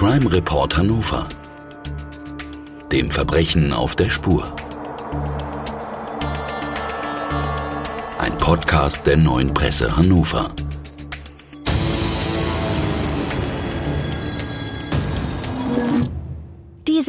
Crime 0.00 0.32
Report 0.32 0.78
Hannover. 0.78 1.28
Dem 2.90 3.10
Verbrechen 3.10 3.74
auf 3.74 3.96
der 3.96 4.08
Spur. 4.08 4.50
Ein 8.16 8.38
Podcast 8.38 9.06
der 9.06 9.18
neuen 9.18 9.52
Presse 9.52 9.94
Hannover. 9.94 10.48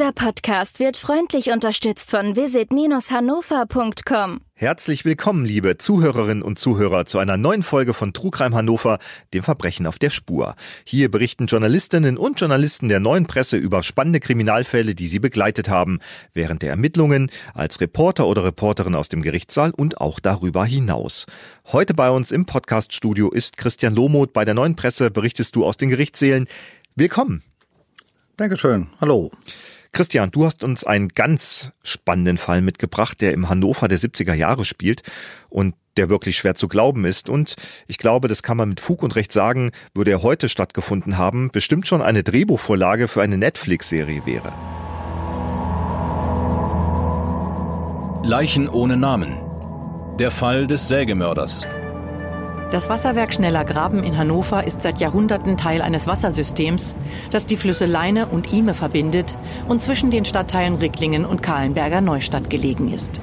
Dieser 0.02 0.12
Podcast 0.12 0.80
wird 0.80 0.96
freundlich 0.96 1.52
unterstützt 1.52 2.10
von 2.10 2.34
visit-hannover.com. 2.34 4.40
Herzlich 4.54 5.04
willkommen, 5.04 5.44
liebe 5.44 5.78
Zuhörerinnen 5.78 6.42
und 6.42 6.58
Zuhörer, 6.58 7.04
zu 7.04 7.20
einer 7.20 7.36
neuen 7.36 7.62
Folge 7.62 7.94
von 7.94 8.12
Trugreim 8.12 8.52
Hannover, 8.52 8.98
dem 9.32 9.44
Verbrechen 9.44 9.86
auf 9.86 10.00
der 10.00 10.10
Spur. 10.10 10.56
Hier 10.84 11.08
berichten 11.08 11.46
Journalistinnen 11.46 12.18
und 12.18 12.40
Journalisten 12.40 12.88
der 12.88 12.98
neuen 12.98 13.28
Presse 13.28 13.56
über 13.56 13.84
spannende 13.84 14.18
Kriminalfälle, 14.18 14.96
die 14.96 15.06
sie 15.06 15.20
begleitet 15.20 15.68
haben, 15.68 16.00
während 16.34 16.62
der 16.62 16.70
Ermittlungen, 16.70 17.30
als 17.54 17.80
Reporter 17.80 18.26
oder 18.26 18.42
Reporterin 18.42 18.96
aus 18.96 19.08
dem 19.08 19.22
Gerichtssaal 19.22 19.70
und 19.70 20.00
auch 20.00 20.18
darüber 20.18 20.64
hinaus. 20.64 21.26
Heute 21.70 21.94
bei 21.94 22.10
uns 22.10 22.32
im 22.32 22.44
Podcaststudio 22.44 23.30
ist 23.30 23.56
Christian 23.56 23.94
Lohmuth. 23.94 24.32
Bei 24.32 24.44
der 24.44 24.54
neuen 24.54 24.74
Presse 24.74 25.12
berichtest 25.12 25.54
du 25.54 25.64
aus 25.64 25.76
den 25.76 25.90
Gerichtssälen. 25.90 26.48
Willkommen. 26.96 27.44
Dankeschön. 28.36 28.88
Hallo. 29.00 29.30
Christian, 29.92 30.30
du 30.30 30.46
hast 30.46 30.64
uns 30.64 30.84
einen 30.84 31.08
ganz 31.08 31.72
spannenden 31.82 32.38
Fall 32.38 32.62
mitgebracht, 32.62 33.20
der 33.20 33.34
im 33.34 33.50
Hannover 33.50 33.88
der 33.88 33.98
70er 33.98 34.32
Jahre 34.32 34.64
spielt 34.64 35.02
und 35.50 35.74
der 35.98 36.08
wirklich 36.08 36.38
schwer 36.38 36.54
zu 36.54 36.66
glauben 36.66 37.04
ist. 37.04 37.28
Und 37.28 37.56
ich 37.86 37.98
glaube, 37.98 38.26
das 38.26 38.42
kann 38.42 38.56
man 38.56 38.70
mit 38.70 38.80
Fug 38.80 39.02
und 39.02 39.14
Recht 39.16 39.32
sagen, 39.32 39.70
würde 39.92 40.10
er 40.10 40.22
heute 40.22 40.48
stattgefunden 40.48 41.18
haben, 41.18 41.50
bestimmt 41.50 41.86
schon 41.86 42.00
eine 42.00 42.22
Drehbuchvorlage 42.22 43.06
für 43.06 43.20
eine 43.20 43.36
Netflix-Serie 43.36 44.24
wäre. 44.24 44.52
Leichen 48.24 48.70
ohne 48.70 48.96
Namen. 48.96 49.38
Der 50.18 50.30
Fall 50.30 50.66
des 50.66 50.88
Sägemörders. 50.88 51.66
Das 52.72 52.88
Wasserwerk 52.88 53.34
Schneller 53.34 53.66
Graben 53.66 54.02
in 54.02 54.16
Hannover 54.16 54.66
ist 54.66 54.80
seit 54.80 54.98
Jahrhunderten 54.98 55.58
Teil 55.58 55.82
eines 55.82 56.06
Wassersystems, 56.06 56.96
das 57.30 57.44
die 57.44 57.58
Flüsse 57.58 57.84
Leine 57.84 58.28
und 58.28 58.50
Ime 58.50 58.72
verbindet 58.72 59.36
und 59.68 59.82
zwischen 59.82 60.10
den 60.10 60.24
Stadtteilen 60.24 60.76
Ricklingen 60.76 61.26
und 61.26 61.42
Kahlenberger 61.42 62.00
Neustadt 62.00 62.48
gelegen 62.48 62.90
ist. 62.90 63.20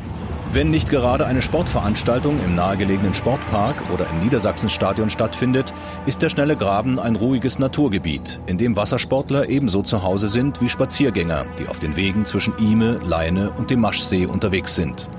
Wenn 0.53 0.69
nicht 0.69 0.91
gerade 0.91 1.25
eine 1.25 1.41
Sportveranstaltung 1.41 2.39
im 2.45 2.53
nahegelegenen 2.53 3.15
Sportpark 3.15 3.75
oder 3.91 4.05
im 4.11 4.23
Niedersachsenstadion 4.23 5.09
stattfindet, 5.09 5.73
ist 6.05 6.21
der 6.21 6.29
Schnelle 6.29 6.55
Graben 6.55 6.99
ein 6.99 7.15
ruhiges 7.15 7.57
Naturgebiet, 7.57 8.39
in 8.45 8.59
dem 8.59 8.75
Wassersportler 8.75 9.49
ebenso 9.49 9.81
zu 9.81 10.03
Hause 10.03 10.27
sind 10.27 10.61
wie 10.61 10.69
Spaziergänger, 10.69 11.45
die 11.57 11.67
auf 11.67 11.79
den 11.79 11.95
Wegen 11.95 12.25
zwischen 12.25 12.53
Ime, 12.59 12.99
Leine 13.03 13.49
und 13.57 13.71
dem 13.71 13.81
Maschsee 13.81 14.27
unterwegs 14.27 14.75
sind. 14.75 15.09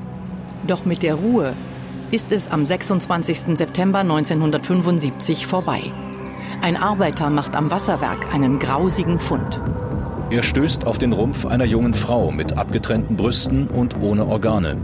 Doch 0.69 0.85
mit 0.85 1.03
der 1.03 1.17
Ruhe 1.17 1.55
ist 2.11 2.33
es 2.33 2.51
am 2.51 2.67
26. 2.67 3.57
September 3.57 4.01
1975 4.01 5.47
vorbei. 5.47 5.93
Ein 6.61 6.77
Arbeiter 6.77 7.31
macht 7.31 7.55
am 7.55 7.71
Wasserwerk 7.71 8.35
einen 8.35 8.59
grausigen 8.59 9.21
Fund. 9.21 9.61
Er 10.31 10.43
stößt 10.43 10.87
auf 10.87 10.99
den 10.99 11.13
Rumpf 11.13 11.47
einer 11.47 11.65
jungen 11.65 11.95
Frau 11.95 12.31
mit 12.31 12.57
abgetrennten 12.57 13.17
Brüsten 13.17 13.69
und 13.69 14.01
ohne 14.01 14.27
Organe. 14.27 14.77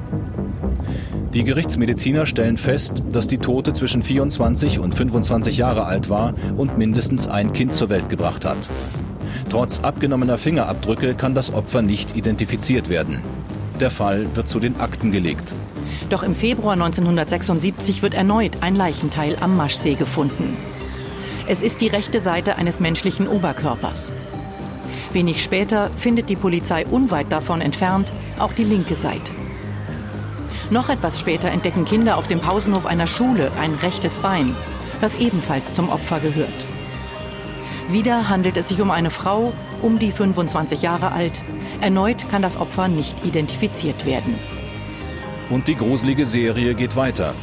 Die 1.34 1.44
Gerichtsmediziner 1.44 2.26
stellen 2.26 2.56
fest, 2.56 3.02
dass 3.10 3.26
die 3.26 3.38
Tote 3.38 3.72
zwischen 3.72 4.02
24 4.02 4.78
und 4.78 4.94
25 4.94 5.58
Jahre 5.58 5.84
alt 5.84 6.08
war 6.08 6.34
und 6.56 6.78
mindestens 6.78 7.28
ein 7.28 7.52
Kind 7.52 7.74
zur 7.74 7.90
Welt 7.90 8.08
gebracht 8.08 8.44
hat. 8.44 8.68
Trotz 9.50 9.80
abgenommener 9.80 10.38
Fingerabdrücke 10.38 11.14
kann 11.14 11.34
das 11.34 11.52
Opfer 11.52 11.82
nicht 11.82 12.16
identifiziert 12.16 12.88
werden. 12.88 13.20
Der 13.80 13.90
Fall 13.90 14.26
wird 14.34 14.48
zu 14.48 14.60
den 14.60 14.80
Akten 14.80 15.12
gelegt. 15.12 15.54
Doch 16.10 16.22
im 16.22 16.34
Februar 16.34 16.74
1976 16.74 18.02
wird 18.02 18.14
erneut 18.14 18.58
ein 18.62 18.76
Leichenteil 18.76 19.36
am 19.40 19.56
Maschsee 19.56 19.94
gefunden. 19.94 20.56
Es 21.46 21.62
ist 21.62 21.80
die 21.80 21.88
rechte 21.88 22.20
Seite 22.20 22.56
eines 22.56 22.80
menschlichen 22.80 23.28
Oberkörpers. 23.28 24.12
Wenig 25.12 25.42
später 25.42 25.90
findet 25.96 26.28
die 26.28 26.36
Polizei 26.36 26.84
unweit 26.86 27.30
davon 27.30 27.60
entfernt 27.60 28.12
auch 28.38 28.52
die 28.52 28.64
linke 28.64 28.96
Seite. 28.96 29.32
Noch 30.70 30.88
etwas 30.88 31.20
später 31.20 31.48
entdecken 31.48 31.84
Kinder 31.84 32.16
auf 32.16 32.26
dem 32.26 32.40
Pausenhof 32.40 32.86
einer 32.86 33.06
Schule 33.06 33.52
ein 33.60 33.74
rechtes 33.74 34.16
Bein, 34.18 34.56
das 35.00 35.14
ebenfalls 35.14 35.74
zum 35.74 35.88
Opfer 35.88 36.18
gehört. 36.20 36.66
Wieder 37.88 38.28
handelt 38.28 38.56
es 38.56 38.68
sich 38.68 38.80
um 38.82 38.90
eine 38.90 39.10
Frau, 39.10 39.52
um 39.80 40.00
die 40.00 40.10
25 40.10 40.82
Jahre 40.82 41.12
alt. 41.12 41.40
Erneut 41.80 42.28
kann 42.28 42.42
das 42.42 42.56
Opfer 42.56 42.88
nicht 42.88 43.24
identifiziert 43.24 44.04
werden. 44.06 44.34
Und 45.48 45.68
die 45.68 45.76
gruselige 45.76 46.26
Serie 46.26 46.74
geht 46.74 46.96
weiter. 46.96 47.34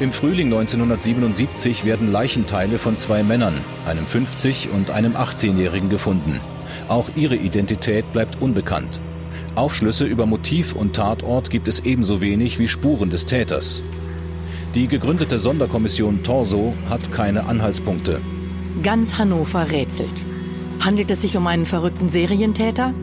Im 0.00 0.10
Frühling 0.10 0.46
1977 0.46 1.84
werden 1.84 2.10
Leichenteile 2.10 2.78
von 2.78 2.96
zwei 2.96 3.22
Männern, 3.22 3.54
einem 3.86 4.04
50- 4.04 4.70
und 4.70 4.90
einem 4.90 5.14
18-Jährigen, 5.14 5.90
gefunden. 5.90 6.40
Auch 6.88 7.10
ihre 7.14 7.36
Identität 7.36 8.10
bleibt 8.12 8.42
unbekannt. 8.42 9.00
Aufschlüsse 9.54 10.04
über 10.04 10.26
Motiv 10.26 10.72
und 10.72 10.96
Tatort 10.96 11.50
gibt 11.50 11.68
es 11.68 11.80
ebenso 11.80 12.20
wenig 12.20 12.58
wie 12.58 12.68
Spuren 12.68 13.10
des 13.10 13.26
Täters. 13.26 13.82
Die 14.74 14.88
gegründete 14.88 15.38
Sonderkommission 15.38 16.22
Torso 16.24 16.74
hat 16.88 17.12
keine 17.12 17.44
Anhaltspunkte. 17.44 18.20
Ganz 18.82 19.18
Hannover 19.18 19.70
rätselt. 19.70 20.22
Handelt 20.80 21.10
es 21.10 21.22
sich 21.22 21.36
um 21.36 21.46
einen 21.46 21.66
verrückten 21.66 22.08
Serientäter? 22.08 22.94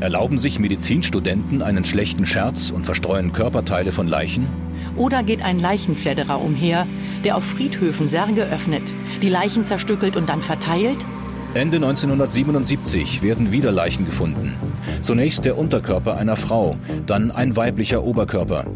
Erlauben 0.00 0.36
sich 0.36 0.58
Medizinstudenten 0.58 1.62
einen 1.62 1.84
schlechten 1.84 2.26
Scherz 2.26 2.70
und 2.70 2.84
verstreuen 2.84 3.32
Körperteile 3.32 3.92
von 3.92 4.06
Leichen? 4.06 4.46
Oder 4.94 5.22
geht 5.22 5.42
ein 5.42 5.58
Leichenfledderer 5.58 6.40
umher, 6.40 6.86
der 7.24 7.36
auf 7.36 7.44
Friedhöfen 7.44 8.06
Särge 8.06 8.42
öffnet, 8.44 8.82
die 9.22 9.30
Leichen 9.30 9.64
zerstückelt 9.64 10.16
und 10.16 10.28
dann 10.28 10.42
verteilt? 10.42 11.06
Ende 11.54 11.78
1977 11.78 13.22
werden 13.22 13.52
wieder 13.52 13.72
Leichen 13.72 14.04
gefunden. 14.04 14.56
Zunächst 15.00 15.46
der 15.46 15.56
Unterkörper 15.56 16.18
einer 16.18 16.36
Frau, 16.36 16.76
dann 17.06 17.30
ein 17.30 17.56
weiblicher 17.56 18.04
Oberkörper. 18.04 18.66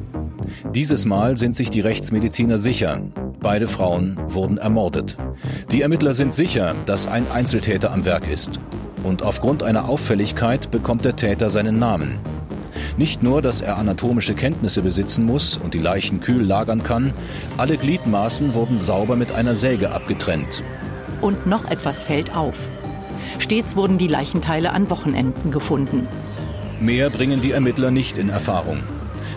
Dieses 0.74 1.04
Mal 1.04 1.36
sind 1.36 1.54
sich 1.54 1.68
die 1.68 1.80
Rechtsmediziner 1.80 2.56
sicher. 2.56 3.02
Beide 3.40 3.68
Frauen 3.68 4.18
wurden 4.28 4.56
ermordet. 4.56 5.18
Die 5.70 5.82
Ermittler 5.82 6.14
sind 6.14 6.32
sicher, 6.32 6.74
dass 6.86 7.06
ein 7.06 7.30
Einzeltäter 7.30 7.92
am 7.92 8.06
Werk 8.06 8.30
ist. 8.30 8.58
Und 9.02 9.22
aufgrund 9.22 9.62
einer 9.62 9.88
Auffälligkeit 9.88 10.70
bekommt 10.70 11.04
der 11.04 11.16
Täter 11.16 11.50
seinen 11.50 11.78
Namen. 11.78 12.18
Nicht 12.96 13.22
nur, 13.22 13.40
dass 13.40 13.62
er 13.62 13.78
anatomische 13.78 14.34
Kenntnisse 14.34 14.82
besitzen 14.82 15.24
muss 15.24 15.56
und 15.56 15.74
die 15.74 15.78
Leichen 15.78 16.20
kühl 16.20 16.42
lagern 16.42 16.82
kann, 16.82 17.12
alle 17.56 17.76
Gliedmaßen 17.76 18.54
wurden 18.54 18.78
sauber 18.78 19.16
mit 19.16 19.32
einer 19.32 19.56
Säge 19.56 19.92
abgetrennt. 19.92 20.62
Und 21.20 21.46
noch 21.46 21.70
etwas 21.70 22.02
fällt 22.02 22.36
auf. 22.36 22.68
Stets 23.38 23.76
wurden 23.76 23.98
die 23.98 24.08
Leichenteile 24.08 24.72
an 24.72 24.90
Wochenenden 24.90 25.50
gefunden. 25.50 26.08
Mehr 26.80 27.10
bringen 27.10 27.40
die 27.40 27.52
Ermittler 27.52 27.90
nicht 27.90 28.18
in 28.18 28.28
Erfahrung. 28.28 28.80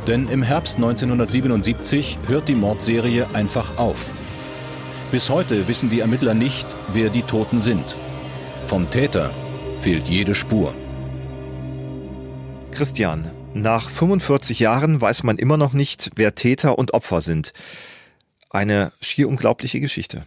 Denn 0.07 0.28
im 0.28 0.44
Herbst 0.44 0.75
1977 0.78 2.18
hört 2.28 2.50
die 2.50 2.56
Mordserie 2.56 3.28
einfach 3.34 3.78
auf. 3.78 3.97
Bis 5.12 5.29
heute 5.29 5.68
wissen 5.68 5.90
die 5.90 6.02
Ermittler 6.02 6.34
nicht, 6.34 6.66
wer 6.91 7.09
die 7.09 7.22
Toten 7.22 7.59
sind. 7.59 7.96
Vom 8.68 8.90
Täter 8.90 9.31
fehlt 9.83 10.07
jede 10.07 10.33
Spur. 10.33 10.73
Christian, 12.71 13.29
nach 13.53 13.89
45 13.89 14.61
Jahren 14.61 15.01
weiß 15.01 15.23
man 15.23 15.38
immer 15.38 15.57
noch 15.57 15.73
nicht, 15.73 16.11
wer 16.16 16.35
Täter 16.35 16.79
und 16.79 16.94
Opfer 16.94 17.19
sind. 17.19 17.51
Eine 18.49 18.93
schier 19.01 19.27
unglaubliche 19.27 19.81
Geschichte. 19.81 20.23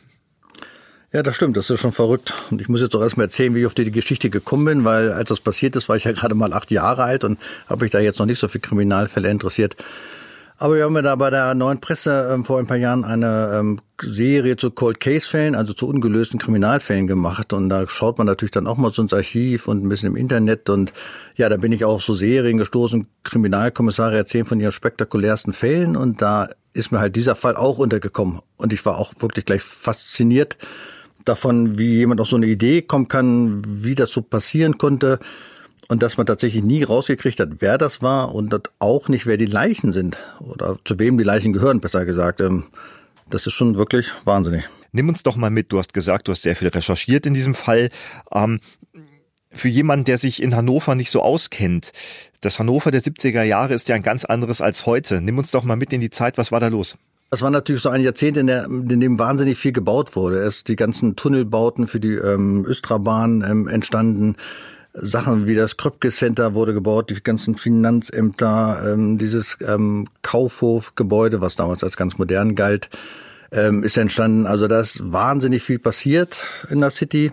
Ja, 1.10 1.22
das 1.22 1.36
stimmt, 1.36 1.56
das 1.56 1.70
ist 1.70 1.80
schon 1.80 1.92
verrückt. 1.92 2.34
Und 2.50 2.60
ich 2.60 2.68
muss 2.68 2.82
jetzt 2.82 2.94
auch 2.94 3.00
erstmal 3.00 3.28
erzählen, 3.28 3.54
wie 3.54 3.60
ich 3.60 3.66
auf 3.66 3.72
die 3.72 3.90
Geschichte 3.90 4.28
gekommen 4.28 4.66
bin, 4.66 4.84
weil 4.84 5.10
als 5.10 5.30
das 5.30 5.40
passiert 5.40 5.74
ist, 5.74 5.88
war 5.88 5.96
ich 5.96 6.04
ja 6.04 6.12
gerade 6.12 6.34
mal 6.34 6.52
acht 6.52 6.70
Jahre 6.70 7.04
alt 7.04 7.24
und 7.24 7.38
habe 7.66 7.84
mich 7.84 7.92
da 7.92 7.98
jetzt 7.98 8.18
noch 8.18 8.26
nicht 8.26 8.38
so 8.38 8.48
für 8.48 8.60
Kriminalfälle 8.60 9.30
interessiert. 9.30 9.74
Aber 10.58 10.76
wir 10.76 10.84
haben 10.84 10.96
ja 10.96 11.02
da 11.02 11.16
bei 11.16 11.28
der 11.28 11.54
neuen 11.54 11.80
Presse 11.80 12.30
ähm, 12.32 12.46
vor 12.46 12.58
ein 12.58 12.66
paar 12.66 12.78
Jahren 12.78 13.04
eine 13.04 13.50
ähm, 13.54 13.80
Serie 14.00 14.56
zu 14.56 14.70
Cold 14.70 15.00
Case 15.00 15.28
Fällen, 15.28 15.54
also 15.54 15.74
zu 15.74 15.86
ungelösten 15.86 16.38
Kriminalfällen 16.38 17.06
gemacht. 17.06 17.52
Und 17.52 17.68
da 17.68 17.86
schaut 17.88 18.16
man 18.16 18.26
natürlich 18.26 18.52
dann 18.52 18.66
auch 18.66 18.78
mal 18.78 18.90
so 18.90 19.02
ins 19.02 19.12
Archiv 19.12 19.68
und 19.68 19.84
ein 19.84 19.88
bisschen 19.88 20.08
im 20.08 20.16
Internet. 20.16 20.70
Und 20.70 20.94
ja, 21.36 21.50
da 21.50 21.58
bin 21.58 21.72
ich 21.72 21.84
auch 21.84 22.00
so 22.00 22.14
Serien 22.14 22.56
gestoßen. 22.56 23.06
Kriminalkommissare 23.22 24.16
erzählen 24.16 24.46
von 24.46 24.58
ihren 24.58 24.72
spektakulärsten 24.72 25.52
Fällen. 25.52 25.94
Und 25.94 26.22
da 26.22 26.48
ist 26.72 26.90
mir 26.90 27.00
halt 27.00 27.16
dieser 27.16 27.36
Fall 27.36 27.56
auch 27.56 27.76
untergekommen. 27.76 28.40
Und 28.56 28.72
ich 28.72 28.84
war 28.86 28.96
auch 28.96 29.12
wirklich 29.18 29.44
gleich 29.44 29.62
fasziniert 29.62 30.56
davon, 31.26 31.76
wie 31.76 31.96
jemand 31.96 32.20
auf 32.20 32.28
so 32.28 32.36
eine 32.36 32.46
Idee 32.46 32.80
kommen 32.80 33.08
kann, 33.08 33.62
wie 33.66 33.94
das 33.94 34.10
so 34.10 34.22
passieren 34.22 34.78
konnte 34.78 35.18
und 35.88 36.02
dass 36.02 36.16
man 36.16 36.26
tatsächlich 36.26 36.62
nie 36.62 36.82
rausgekriegt 36.82 37.40
hat, 37.40 37.48
wer 37.60 37.78
das 37.78 38.02
war 38.02 38.34
und 38.34 38.54
auch 38.78 39.08
nicht, 39.08 39.26
wer 39.26 39.36
die 39.36 39.46
Leichen 39.46 39.92
sind 39.92 40.18
oder 40.40 40.76
zu 40.84 40.98
wem 40.98 41.18
die 41.18 41.24
Leichen 41.24 41.52
gehören, 41.52 41.80
besser 41.80 42.04
gesagt. 42.04 42.40
Ähm, 42.40 42.64
das 43.28 43.46
ist 43.46 43.54
schon 43.54 43.76
wirklich 43.76 44.08
wahnsinnig. 44.24 44.68
Nimm 44.92 45.08
uns 45.08 45.22
doch 45.22 45.36
mal 45.36 45.50
mit. 45.50 45.72
Du 45.72 45.78
hast 45.78 45.92
gesagt, 45.92 46.28
du 46.28 46.32
hast 46.32 46.42
sehr 46.42 46.56
viel 46.56 46.68
recherchiert 46.68 47.26
in 47.26 47.34
diesem 47.34 47.54
Fall. 47.54 47.90
Ähm, 48.32 48.60
Für 49.50 49.68
jemanden, 49.68 50.04
der 50.04 50.18
sich 50.18 50.42
in 50.42 50.54
Hannover 50.54 50.94
nicht 50.94 51.10
so 51.10 51.22
auskennt, 51.22 51.92
das 52.40 52.58
Hannover 52.58 52.90
der 52.90 53.02
70er 53.02 53.42
Jahre 53.42 53.74
ist 53.74 53.88
ja 53.88 53.96
ein 53.96 54.02
ganz 54.02 54.24
anderes 54.24 54.60
als 54.60 54.86
heute. 54.86 55.20
Nimm 55.20 55.38
uns 55.38 55.50
doch 55.50 55.64
mal 55.64 55.76
mit 55.76 55.92
in 55.92 56.00
die 56.00 56.10
Zeit, 56.10 56.38
was 56.38 56.52
war 56.52 56.60
da 56.60 56.68
los? 56.68 56.96
Das 57.30 57.42
war 57.42 57.50
natürlich 57.50 57.82
so 57.82 57.88
ein 57.88 58.02
Jahrzehnt, 58.02 58.36
in, 58.36 58.46
der, 58.46 58.66
in 58.66 59.00
dem 59.00 59.18
wahnsinnig 59.18 59.58
viel 59.58 59.72
gebaut 59.72 60.14
wurde. 60.14 60.42
Erst 60.42 60.68
die 60.68 60.76
ganzen 60.76 61.16
Tunnelbauten 61.16 61.88
für 61.88 61.98
die 61.98 62.14
ähm, 62.14 62.64
Östrabahn 62.64 63.44
ähm, 63.48 63.66
entstanden. 63.66 64.36
Sachen 64.98 65.46
wie 65.46 65.54
das 65.54 65.76
Kröpke 65.76 66.10
Center 66.10 66.54
wurde 66.54 66.72
gebaut, 66.72 67.10
die 67.10 67.22
ganzen 67.22 67.54
Finanzämter, 67.54 68.92
ähm, 68.92 69.18
dieses 69.18 69.58
ähm, 69.66 70.08
Kaufhofgebäude, 70.22 71.40
was 71.40 71.54
damals 71.54 71.84
als 71.84 71.96
ganz 71.96 72.16
modern 72.18 72.54
galt, 72.54 72.88
ähm, 73.52 73.82
ist 73.82 73.98
entstanden. 73.98 74.46
Also 74.46 74.68
da 74.68 74.80
ist 74.80 75.12
wahnsinnig 75.12 75.62
viel 75.62 75.78
passiert 75.78 76.40
in 76.70 76.80
der 76.80 76.90
City. 76.90 77.32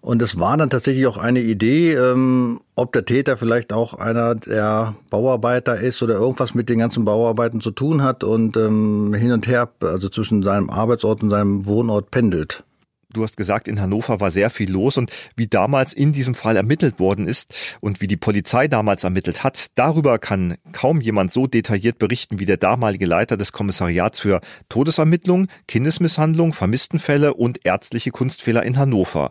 Und 0.00 0.20
es 0.20 0.38
war 0.38 0.56
dann 0.56 0.68
tatsächlich 0.68 1.06
auch 1.06 1.16
eine 1.16 1.40
Idee, 1.40 1.94
ähm, 1.94 2.60
ob 2.74 2.92
der 2.92 3.04
Täter 3.04 3.36
vielleicht 3.36 3.72
auch 3.72 3.94
einer 3.94 4.34
der 4.34 4.96
Bauarbeiter 5.10 5.76
ist 5.80 6.02
oder 6.02 6.14
irgendwas 6.14 6.54
mit 6.54 6.68
den 6.68 6.80
ganzen 6.80 7.04
Bauarbeiten 7.04 7.60
zu 7.60 7.70
tun 7.70 8.02
hat 8.02 8.24
und 8.24 8.56
ähm, 8.56 9.14
hin 9.14 9.30
und 9.30 9.46
her, 9.46 9.70
also 9.80 10.08
zwischen 10.08 10.42
seinem 10.42 10.70
Arbeitsort 10.70 11.22
und 11.22 11.30
seinem 11.30 11.66
Wohnort 11.66 12.10
pendelt. 12.10 12.64
Du 13.12 13.22
hast 13.22 13.36
gesagt, 13.36 13.68
in 13.68 13.80
Hannover 13.80 14.20
war 14.20 14.30
sehr 14.30 14.50
viel 14.50 14.70
los 14.70 14.96
und 14.96 15.12
wie 15.36 15.46
damals 15.46 15.92
in 15.92 16.12
diesem 16.12 16.34
Fall 16.34 16.56
ermittelt 16.56 16.98
worden 16.98 17.26
ist 17.26 17.54
und 17.80 18.00
wie 18.00 18.06
die 18.06 18.16
Polizei 18.16 18.68
damals 18.68 19.04
ermittelt 19.04 19.44
hat, 19.44 19.66
darüber 19.74 20.18
kann 20.18 20.56
kaum 20.72 21.00
jemand 21.00 21.32
so 21.32 21.46
detailliert 21.46 21.98
berichten 21.98 22.40
wie 22.40 22.46
der 22.46 22.56
damalige 22.56 23.06
Leiter 23.06 23.36
des 23.36 23.52
Kommissariats 23.52 24.20
für 24.20 24.40
Todesermittlung, 24.68 25.48
Kindesmisshandlung, 25.68 26.52
Vermisstenfälle 26.52 27.34
und 27.34 27.64
ärztliche 27.64 28.10
Kunstfehler 28.10 28.62
in 28.62 28.78
Hannover. 28.78 29.30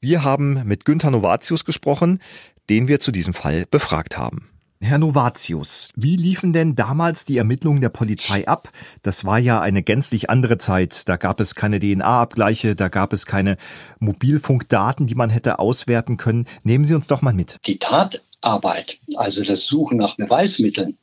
Wir 0.00 0.24
haben 0.24 0.62
mit 0.64 0.84
Günther 0.84 1.10
Novatius 1.10 1.64
gesprochen, 1.64 2.20
den 2.70 2.88
wir 2.88 3.00
zu 3.00 3.10
diesem 3.10 3.34
Fall 3.34 3.64
befragt 3.70 4.16
haben. 4.16 4.48
Herr 4.80 4.98
Novatius, 4.98 5.88
wie 5.96 6.14
liefen 6.14 6.52
denn 6.52 6.76
damals 6.76 7.24
die 7.24 7.36
Ermittlungen 7.36 7.80
der 7.80 7.88
Polizei 7.88 8.46
ab? 8.46 8.70
Das 9.02 9.24
war 9.24 9.40
ja 9.40 9.60
eine 9.60 9.82
gänzlich 9.82 10.30
andere 10.30 10.56
Zeit. 10.56 11.08
Da 11.08 11.16
gab 11.16 11.40
es 11.40 11.56
keine 11.56 11.80
DNA-Abgleiche, 11.80 12.76
da 12.76 12.86
gab 12.86 13.12
es 13.12 13.26
keine 13.26 13.56
Mobilfunkdaten, 13.98 15.08
die 15.08 15.16
man 15.16 15.30
hätte 15.30 15.58
auswerten 15.58 16.16
können. 16.16 16.46
Nehmen 16.62 16.84
Sie 16.84 16.94
uns 16.94 17.08
doch 17.08 17.22
mal 17.22 17.34
mit. 17.34 17.56
Die 17.66 17.80
Tatarbeit, 17.80 19.00
also 19.16 19.42
das 19.42 19.64
Suchen 19.64 19.98
nach 19.98 20.16
Beweismitteln, 20.16 20.96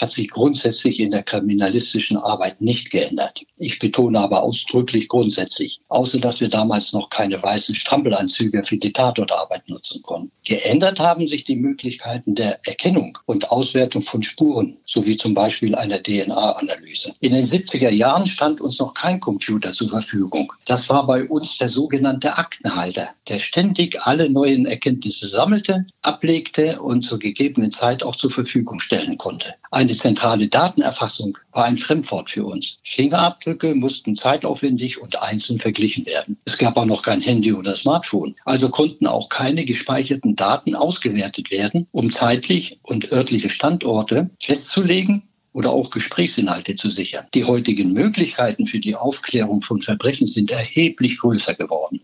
hat 0.00 0.12
sich 0.12 0.30
grundsätzlich 0.30 1.00
in 1.00 1.10
der 1.10 1.22
kriminalistischen 1.22 2.16
Arbeit 2.16 2.60
nicht 2.60 2.90
geändert. 2.90 3.42
Ich 3.56 3.78
betone 3.78 4.20
aber 4.20 4.42
ausdrücklich 4.42 5.08
grundsätzlich, 5.08 5.80
außer 5.88 6.20
dass 6.20 6.40
wir 6.40 6.48
damals 6.48 6.92
noch 6.92 7.10
keine 7.10 7.42
weißen 7.42 7.74
Strampelanzüge 7.74 8.62
für 8.64 8.76
die 8.76 8.92
Tatortarbeit 8.92 9.68
nutzen 9.68 10.02
konnten. 10.02 10.30
Geändert 10.44 11.00
haben 11.00 11.26
sich 11.26 11.44
die 11.44 11.56
Möglichkeiten 11.56 12.34
der 12.34 12.60
Erkennung 12.66 13.18
und 13.26 13.50
Auswertung 13.50 14.02
von 14.02 14.22
Spuren, 14.22 14.76
sowie 14.86 15.16
zum 15.16 15.34
Beispiel 15.34 15.74
einer 15.74 16.02
DNA-Analyse. 16.02 17.12
In 17.20 17.32
den 17.32 17.46
70er 17.46 17.90
Jahren 17.90 18.26
stand 18.26 18.60
uns 18.60 18.78
noch 18.78 18.94
kein 18.94 19.20
Computer 19.20 19.72
zur 19.72 19.90
Verfügung. 19.90 20.52
Das 20.64 20.88
war 20.88 21.06
bei 21.06 21.24
uns 21.24 21.58
der 21.58 21.68
sogenannte 21.68 22.38
Aktenhalter, 22.38 23.10
der 23.28 23.40
ständig 23.40 24.00
alle 24.02 24.30
neuen 24.30 24.66
Erkenntnisse 24.66 25.26
sammelte, 25.26 25.86
ablegte 26.02 26.80
und 26.80 27.02
zur 27.02 27.18
gegebenen 27.18 27.72
Zeit 27.72 28.02
auch 28.02 28.16
zur 28.16 28.30
Verfügung 28.30 28.80
stellen 28.80 29.18
konnte. 29.18 29.54
Eine 29.88 29.96
zentrale 29.96 30.48
Datenerfassung 30.48 31.38
war 31.50 31.64
ein 31.64 31.78
Fremdwort 31.78 32.28
für 32.28 32.44
uns. 32.44 32.76
Fingerabdrücke 32.84 33.74
mussten 33.74 34.16
zeitaufwendig 34.16 35.00
und 35.00 35.22
einzeln 35.22 35.60
verglichen 35.60 36.04
werden. 36.04 36.36
Es 36.44 36.58
gab 36.58 36.76
auch 36.76 36.84
noch 36.84 37.00
kein 37.00 37.22
Handy 37.22 37.54
oder 37.54 37.74
Smartphone. 37.74 38.34
Also 38.44 38.68
konnten 38.68 39.06
auch 39.06 39.30
keine 39.30 39.64
gespeicherten 39.64 40.36
Daten 40.36 40.74
ausgewertet 40.74 41.50
werden, 41.50 41.86
um 41.90 42.12
zeitlich 42.12 42.78
und 42.82 43.10
örtliche 43.12 43.48
Standorte 43.48 44.28
festzulegen 44.42 45.22
oder 45.54 45.70
auch 45.70 45.88
Gesprächsinhalte 45.88 46.76
zu 46.76 46.90
sichern. 46.90 47.26
Die 47.32 47.44
heutigen 47.44 47.94
Möglichkeiten 47.94 48.66
für 48.66 48.80
die 48.80 48.94
Aufklärung 48.94 49.62
von 49.62 49.80
Verbrechen 49.80 50.26
sind 50.26 50.50
erheblich 50.50 51.18
größer 51.18 51.54
geworden. 51.54 52.02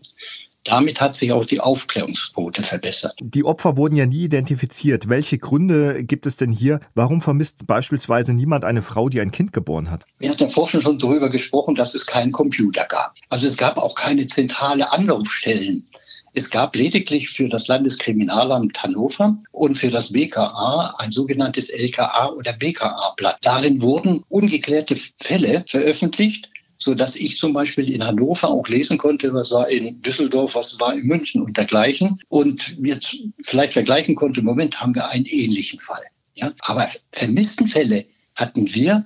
Damit 0.65 0.99
hat 0.99 1.15
sich 1.15 1.31
auch 1.31 1.45
die 1.45 1.59
Aufklärungsquote 1.59 2.63
verbessert. 2.63 3.15
Die 3.21 3.43
Opfer 3.43 3.77
wurden 3.77 3.95
ja 3.95 4.07
nie 4.07 4.23
identifiziert. 4.23 5.07
Welche 5.07 5.37
Gründe 5.37 6.03
gibt 6.03 6.25
es 6.25 6.37
denn 6.37 6.51
hier? 6.51 6.79
Warum 6.95 7.21
vermisst 7.21 7.67
beispielsweise 7.67 8.33
niemand 8.33 8.65
eine 8.65 8.81
Frau, 8.81 9.07
die 9.07 9.21
ein 9.21 9.31
Kind 9.31 9.53
geboren 9.53 9.91
hat? 9.91 10.05
Wir 10.17 10.31
hatten 10.31 10.43
ja 10.43 10.49
vorhin 10.49 10.81
schon 10.81 10.97
darüber 10.97 11.29
gesprochen, 11.29 11.75
dass 11.75 11.93
es 11.93 12.07
keinen 12.07 12.31
Computer 12.31 12.85
gab. 12.85 13.13
Also 13.29 13.47
es 13.47 13.57
gab 13.57 13.77
auch 13.77 13.93
keine 13.93 14.25
zentrale 14.25 14.91
Anlaufstellen. 14.91 15.85
Es 16.33 16.49
gab 16.49 16.75
lediglich 16.75 17.29
für 17.29 17.47
das 17.47 17.67
Landeskriminalamt 17.67 18.83
Hannover 18.83 19.37
und 19.53 19.75
für 19.75 19.89
das 19.89 20.11
BKA 20.11 20.95
ein 20.97 21.11
sogenanntes 21.11 21.69
LKA 21.69 22.29
oder 22.29 22.51
BKA-Blatt. 22.51 23.37
Darin 23.41 23.81
wurden 23.81 24.23
ungeklärte 24.27 24.97
Fälle 25.15 25.63
veröffentlicht 25.65 26.49
so 26.85 26.93
dass 26.93 27.15
ich 27.15 27.39
zum 27.39 27.51
Beispiel 27.51 27.91
in 27.91 28.05
Hannover 28.05 28.47
auch 28.47 28.67
lesen 28.67 28.99
konnte, 28.99 29.33
was 29.33 29.49
war 29.49 29.67
in 29.69 30.03
Düsseldorf, 30.03 30.53
was 30.53 30.79
war 30.79 30.93
in 30.93 31.01
München 31.01 31.41
und 31.41 31.57
dergleichen 31.57 32.19
und 32.29 32.79
mir 32.79 32.99
vielleicht 33.43 33.73
vergleichen 33.73 34.13
konnte, 34.13 34.41
im 34.41 34.45
Moment 34.45 34.79
haben 34.79 34.93
wir 34.93 35.09
einen 35.09 35.25
ähnlichen 35.25 35.79
Fall. 35.79 36.03
Ja, 36.35 36.53
aber 36.59 36.87
vermissten 37.11 37.67
Fälle 37.67 38.05
hatten 38.35 38.71
wir 38.75 39.03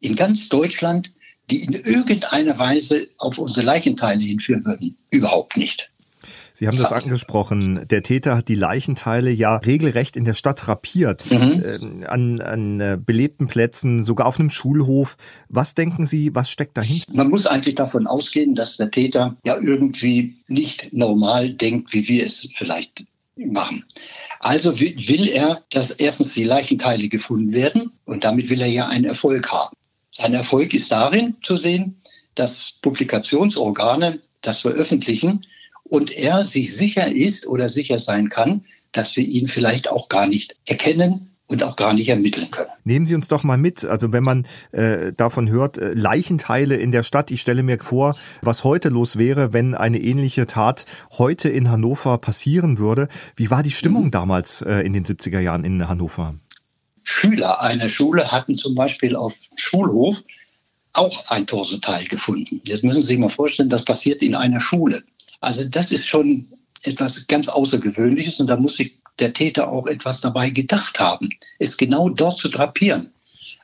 in 0.00 0.16
ganz 0.16 0.48
Deutschland, 0.48 1.12
die 1.50 1.62
in 1.62 1.74
irgendeiner 1.74 2.58
Weise 2.58 3.08
auf 3.18 3.36
unsere 3.36 3.66
Leichenteile 3.66 4.22
hinführen 4.22 4.64
würden, 4.64 4.96
überhaupt 5.10 5.58
nicht. 5.58 5.90
Sie 6.52 6.66
haben 6.66 6.76
das 6.76 6.92
angesprochen. 6.92 7.86
Der 7.88 8.02
Täter 8.02 8.36
hat 8.36 8.48
die 8.48 8.54
Leichenteile 8.54 9.30
ja 9.30 9.56
regelrecht 9.56 10.16
in 10.16 10.24
der 10.24 10.34
Stadt 10.34 10.68
rapiert, 10.68 11.30
mhm. 11.30 11.62
äh, 12.02 12.06
an, 12.06 12.40
an 12.40 12.80
äh, 12.80 12.98
belebten 13.04 13.46
Plätzen, 13.48 14.04
sogar 14.04 14.26
auf 14.26 14.38
einem 14.38 14.50
Schulhof. 14.50 15.16
Was 15.48 15.74
denken 15.74 16.06
Sie, 16.06 16.34
was 16.34 16.50
steckt 16.50 16.76
dahinter? 16.76 17.12
Man 17.12 17.30
muss 17.30 17.46
eigentlich 17.46 17.74
davon 17.74 18.06
ausgehen, 18.06 18.54
dass 18.54 18.76
der 18.76 18.90
Täter 18.90 19.36
ja 19.44 19.56
irgendwie 19.56 20.36
nicht 20.48 20.92
normal 20.92 21.50
denkt, 21.50 21.92
wie 21.92 22.08
wir 22.08 22.26
es 22.26 22.48
vielleicht 22.56 23.04
machen. 23.36 23.84
Also 24.40 24.78
will 24.80 25.28
er, 25.28 25.62
dass 25.70 25.90
erstens 25.90 26.34
die 26.34 26.44
Leichenteile 26.44 27.08
gefunden 27.08 27.52
werden 27.52 27.92
und 28.04 28.24
damit 28.24 28.50
will 28.50 28.60
er 28.60 28.68
ja 28.68 28.88
einen 28.88 29.04
Erfolg 29.04 29.50
haben. 29.50 29.76
Sein 30.10 30.34
Erfolg 30.34 30.74
ist 30.74 30.90
darin 30.90 31.36
zu 31.42 31.56
sehen, 31.56 31.96
dass 32.34 32.78
Publikationsorgane 32.82 34.20
das 34.42 34.60
veröffentlichen 34.60 35.44
und 35.88 36.10
er 36.10 36.44
sich 36.44 36.76
sicher 36.76 37.10
ist 37.10 37.46
oder 37.46 37.68
sicher 37.68 37.98
sein 37.98 38.28
kann, 38.28 38.64
dass 38.92 39.16
wir 39.16 39.24
ihn 39.24 39.46
vielleicht 39.46 39.90
auch 39.90 40.08
gar 40.08 40.26
nicht 40.26 40.56
erkennen 40.66 41.30
und 41.48 41.62
auch 41.62 41.76
gar 41.76 41.94
nicht 41.94 42.08
ermitteln 42.08 42.50
können. 42.50 42.68
Nehmen 42.84 43.06
Sie 43.06 43.14
uns 43.14 43.26
doch 43.26 43.42
mal 43.42 43.56
mit. 43.56 43.84
Also 43.84 44.12
wenn 44.12 44.22
man 44.22 44.46
äh, 44.70 45.12
davon 45.14 45.48
hört, 45.48 45.78
äh, 45.78 45.94
Leichenteile 45.94 46.76
in 46.76 46.92
der 46.92 47.02
Stadt, 47.02 47.30
ich 47.30 47.40
stelle 47.40 47.62
mir 47.62 47.78
vor, 47.78 48.16
was 48.42 48.64
heute 48.64 48.90
los 48.90 49.16
wäre, 49.16 49.52
wenn 49.52 49.74
eine 49.74 49.98
ähnliche 49.98 50.46
Tat 50.46 50.84
heute 51.16 51.48
in 51.48 51.70
Hannover 51.70 52.18
passieren 52.18 52.78
würde. 52.78 53.08
Wie 53.34 53.50
war 53.50 53.62
die 53.62 53.70
Stimmung 53.70 54.06
mhm. 54.06 54.10
damals 54.10 54.60
äh, 54.60 54.80
in 54.80 54.92
den 54.92 55.04
70er 55.04 55.40
Jahren 55.40 55.64
in 55.64 55.88
Hannover? 55.88 56.34
Schüler 57.02 57.62
einer 57.62 57.88
Schule 57.88 58.30
hatten 58.30 58.54
zum 58.54 58.74
Beispiel 58.74 59.16
auf 59.16 59.34
Schulhof 59.56 60.22
auch 60.92 61.30
ein 61.30 61.46
Torsoteil 61.46 62.04
gefunden. 62.04 62.60
Jetzt 62.64 62.84
müssen 62.84 63.00
Sie 63.00 63.08
sich 63.08 63.18
mal 63.18 63.30
vorstellen, 63.30 63.70
das 63.70 63.84
passiert 63.84 64.20
in 64.20 64.34
einer 64.34 64.60
Schule. 64.60 65.02
Also 65.40 65.64
das 65.64 65.92
ist 65.92 66.06
schon 66.06 66.48
etwas 66.82 67.26
ganz 67.26 67.48
Außergewöhnliches 67.48 68.40
und 68.40 68.48
da 68.48 68.56
muss 68.56 68.76
sich 68.76 68.98
der 69.18 69.32
Täter 69.32 69.70
auch 69.70 69.86
etwas 69.86 70.20
dabei 70.20 70.50
gedacht 70.50 70.98
haben, 71.00 71.30
es 71.58 71.76
genau 71.76 72.08
dort 72.08 72.38
zu 72.38 72.48
drapieren. 72.48 73.12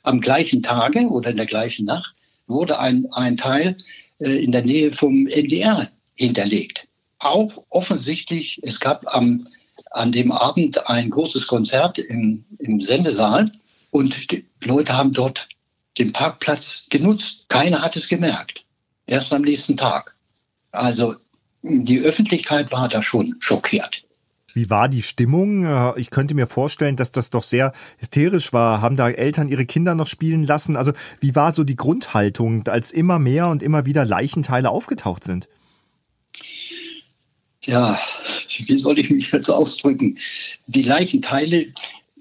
Am 0.03 0.21
gleichen 0.21 0.63
Tage 0.63 1.07
oder 1.09 1.31
in 1.31 1.37
der 1.37 1.47
gleichen 1.47 1.87
Nacht 1.87 2.15
wurde 2.47 2.79
ein, 2.79 3.07
ein 3.13 3.37
Teil 3.37 3.77
äh, 4.19 4.43
in 4.45 4.53
der 4.53 4.65
Nähe 4.65 4.93
vom 4.93 5.27
NDR 5.27 5.89
hinterlegt. 6.15 6.87
Auch 7.19 7.65
offensichtlich, 7.71 8.61
es 8.63 8.81
gab 8.81 9.07
am, 9.15 9.47
an 9.91 10.13
dem 10.13 10.33
Abend 10.33 10.89
ein 10.89 11.11
großes 11.11 11.47
Konzert 11.47 11.99
im, 11.99 12.45
im 12.59 12.81
Sendesaal 12.81 13.53
und 13.91 14.31
die 14.31 14.45
Leute 14.61 14.97
haben 14.97 15.13
dort 15.13 15.49
den 15.99 16.13
Parkplatz 16.13 16.87
genutzt. 16.91 17.47
Keiner 17.49 17.81
hat 17.81 17.97
es 17.97 18.09
gemerkt. 18.09 18.65
Erst 19.07 19.33
am 19.33 19.43
nächsten 19.43 19.77
Tag. 19.77 20.15
Also 20.73 21.15
die 21.65 22.01
Öffentlichkeit 22.01 22.73
war 22.73 22.89
da 22.89 23.01
schon 23.01 23.37
schockiert. 23.41 24.05
Wie 24.53 24.71
war 24.71 24.89
die 24.89 25.03
Stimmung? 25.03 25.65
Äh, 25.65 25.99
ich 25.99 26.11
könnte 26.11 26.35
mir 26.35 26.47
vorstellen, 26.47 26.97
dass 26.97 27.11
das 27.11 27.31
doch 27.31 27.43
sehr 27.43 27.73
hysterisch 27.99 28.53
war. 28.53 28.81
Haben 28.81 28.97
da 28.97 29.11
Eltern 29.11 29.49
ihre 29.49 29.67
Kinder 29.67 29.95
noch 29.95 30.07
spielen 30.07 30.45
lassen? 30.45 30.77
Also 30.77 30.93
wie 31.21 31.35
war 31.35 31.53
so 31.53 31.65
die 31.65 31.75
Grundhaltung, 31.75 32.69
als 32.69 32.93
immer 32.93 33.19
mehr 33.19 33.49
und 33.49 33.63
immer 33.63 33.87
wieder 33.87 34.05
Leichenteile 34.05 34.71
aufgetaucht 34.71 35.25
sind? 35.25 35.49
Ja, 37.63 37.99
wie 38.67 38.79
soll 38.79 38.99
ich 38.99 39.11
mich 39.11 39.33
jetzt 39.33 39.49
ausdrücken? 39.49 40.19
Die 40.67 40.83
Leichenteile 40.83 41.69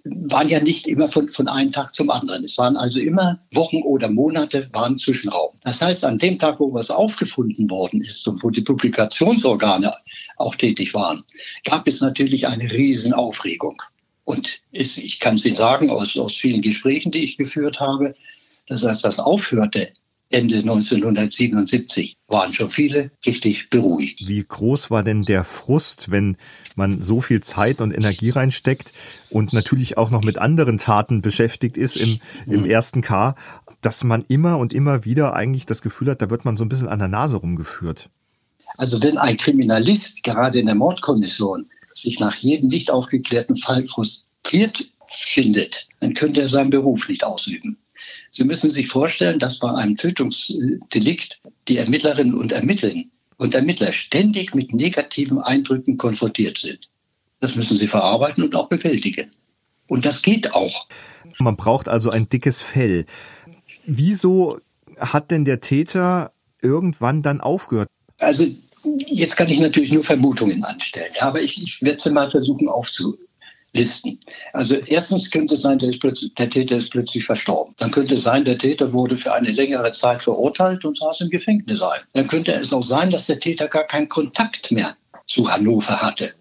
waren 0.06 0.50
ja 0.50 0.60
nicht 0.60 0.88
immer 0.88 1.08
von, 1.08 1.30
von 1.30 1.48
einem 1.48 1.72
Tag 1.72 1.96
zum 1.96 2.10
anderen. 2.10 2.44
Es 2.44 2.58
waren 2.58 2.76
also 2.76 3.00
immer 3.00 3.40
Wochen 3.54 3.82
oder 3.84 4.10
Monate 4.10 4.68
waren 4.74 4.98
Zwischenraum. 4.98 5.52
Das 5.64 5.82
heißt, 5.82 6.04
an 6.04 6.18
dem 6.18 6.40
Tag, 6.40 6.60
wo 6.60 6.74
was 6.74 6.92
aufgefunden 6.92 7.70
worden 7.70 8.02
ist 8.02 8.28
und 8.28 8.44
wo 8.44 8.50
die 8.50 8.62
Publikationsorgane 8.62 9.94
auch 10.38 10.56
tätig 10.56 10.94
waren, 10.94 11.24
gab 11.64 11.88
es 11.88 12.02
natürlich 12.02 12.48
eine 12.48 12.70
Riesenaufregung. 12.70 13.82
Und 14.26 14.60
ich 14.72 15.20
kann 15.20 15.36
es 15.36 15.46
Ihnen 15.46 15.56
sagen 15.56 15.90
aus, 15.90 16.18
aus 16.18 16.36
vielen 16.36 16.62
Gesprächen, 16.62 17.12
die 17.12 17.24
ich 17.24 17.38
geführt 17.38 17.80
habe, 17.80 18.16
dass 18.68 18.86
als 18.86 19.02
das 19.02 19.20
aufhörte, 19.20 19.92
Ende 20.34 20.58
1977 20.58 22.18
waren 22.28 22.54
schon 22.54 22.70
viele 22.70 23.12
richtig 23.26 23.70
beruhigt. 23.70 24.20
Wie 24.28 24.44
groß 24.44 24.90
war 24.90 25.04
denn 25.04 25.22
der 25.22 25.44
Frust, 25.44 26.10
wenn 26.12 26.38
man 26.76 27.02
so 27.02 27.22
viel 27.22 27.42
Zeit 27.42 27.82
und 27.82 27.92
Energie 27.92 28.32
reinsteckt 28.32 28.94
und 29.30 29.54
natürlich 29.54 29.98
auch 29.98 30.10
noch 30.10 30.24
mit 30.24 30.38
anderen 30.38 30.78
Taten 30.78 31.22
beschäftigt 31.22 31.78
ist 31.78 31.98
im, 31.98 32.20
im 32.48 32.62
mhm. 32.62 32.70
ersten 32.70 33.02
K, 33.02 33.36
dass 33.82 34.04
man 34.04 34.26
immer 34.28 34.58
und 34.58 34.74
immer 34.74 35.06
wieder 35.06 35.34
eigentlich 35.34 35.66
das 35.66 35.82
Gefühl 35.82 36.10
hat, 36.10 36.22
da 36.22 36.30
wird 36.30 36.46
man 36.46 36.58
so 36.58 36.66
ein 36.66 36.70
bisschen 36.70 36.88
an 36.88 37.00
der 37.00 37.08
Nase 37.08 37.38
rumgeführt? 37.38 38.10
Also 38.78 39.02
wenn 39.04 39.18
ein 39.18 39.38
Kriminalist 39.38 40.24
gerade 40.24 40.60
in 40.60 40.66
der 40.66 40.76
Mordkommission 40.76 41.68
sich 41.94 42.20
nach 42.20 42.36
jedem 42.36 42.70
nicht 42.70 42.90
aufgeklärten 42.90 43.56
Fall 43.56 43.86
frustriert 43.86 44.88
findet, 45.08 45.88
dann 46.00 46.16
könnte 46.16 46.42
er 46.42 46.50
seinen 46.50 46.72
Beruf 46.72 47.08
nicht 47.08 47.24
ausüben. 47.24 47.78
Sie 48.32 48.44
müssen 48.44 48.70
sich 48.70 48.88
vorstellen, 48.88 49.40
dass 49.40 49.60
bei 49.60 49.72
einem 49.72 49.98
Tötungsdelikt 49.98 51.42
die 51.68 51.78
Ermittlerinnen 51.78 52.36
und 52.36 52.52
Ermittler 52.52 52.92
und 53.38 53.54
Ermittler 53.54 53.92
ständig 53.92 54.56
mit 54.56 54.74
negativen 54.74 55.40
Eindrücken 55.40 55.98
konfrontiert 55.98 56.58
sind. 56.58 56.90
Das 57.40 57.56
müssen 57.56 57.78
sie 57.78 57.88
verarbeiten 57.88 58.44
und 58.44 58.56
auch 58.56 58.70
bewältigen. 58.70 59.32
Und 59.88 60.06
das 60.06 60.22
geht 60.22 60.54
auch. 60.54 60.88
Man 61.40 61.58
braucht 61.58 61.90
also 61.90 62.10
ein 62.10 62.30
dickes 62.30 62.62
Fell. 62.62 63.06
Wieso 63.86 64.60
hat 64.98 65.32
denn 65.32 65.46
der 65.46 65.60
Täter 65.60 66.32
irgendwann 66.62 67.22
dann 67.22 67.42
aufgehört? 67.42 67.90
Also 68.20 68.46
jetzt 68.84 69.36
kann 69.36 69.50
ich 69.50 69.60
natürlich 69.60 69.92
nur 69.92 70.04
Vermutungen 70.04 70.64
anstellen, 70.64 71.14
aber 71.20 71.42
ich, 71.42 71.62
ich 71.62 71.82
werde 71.82 72.02
sie 72.02 72.12
mal 72.12 72.30
versuchen 72.30 72.70
aufzu, 72.70 73.18
listen. 73.74 74.20
Also 74.54 74.76
erstens 74.76 75.32
könnte 75.32 75.56
es 75.56 75.62
sein, 75.62 75.80
der, 75.80 75.92
der, 75.92 76.50
Täter 76.50 76.78
ist 76.78 76.92
plötzlich 76.92 77.26
verstorben. 77.26 77.74
Dann 77.78 77.92
könnte 77.92 78.16
es 78.16 78.24
sein, 78.24 78.46
der 78.46 78.58
Täter 78.58 78.94
wurde 78.94 79.18
für 79.18 79.34
eine 79.34 79.52
längere 79.52 79.92
Zeit 79.92 80.24
verurteilt 80.24 80.86
und 80.86 80.98
saß 80.98 81.22
im 81.22 81.30
Gefängnis 81.30 81.82
ein. 81.82 82.02
Dann 82.14 82.28
könnte 82.28 82.54
es 82.54 82.72
auch 82.72 82.84
sein, 82.84 83.12
dass 83.12 83.26
der 83.26 83.40
Täter 83.40 83.68
gar 83.68 83.86
keinen 83.86 84.10
Kontakt 84.10 84.72
mehr 84.72 84.96
zu 85.26 85.52
Hannover 85.52 86.02
hatte. 86.02 86.34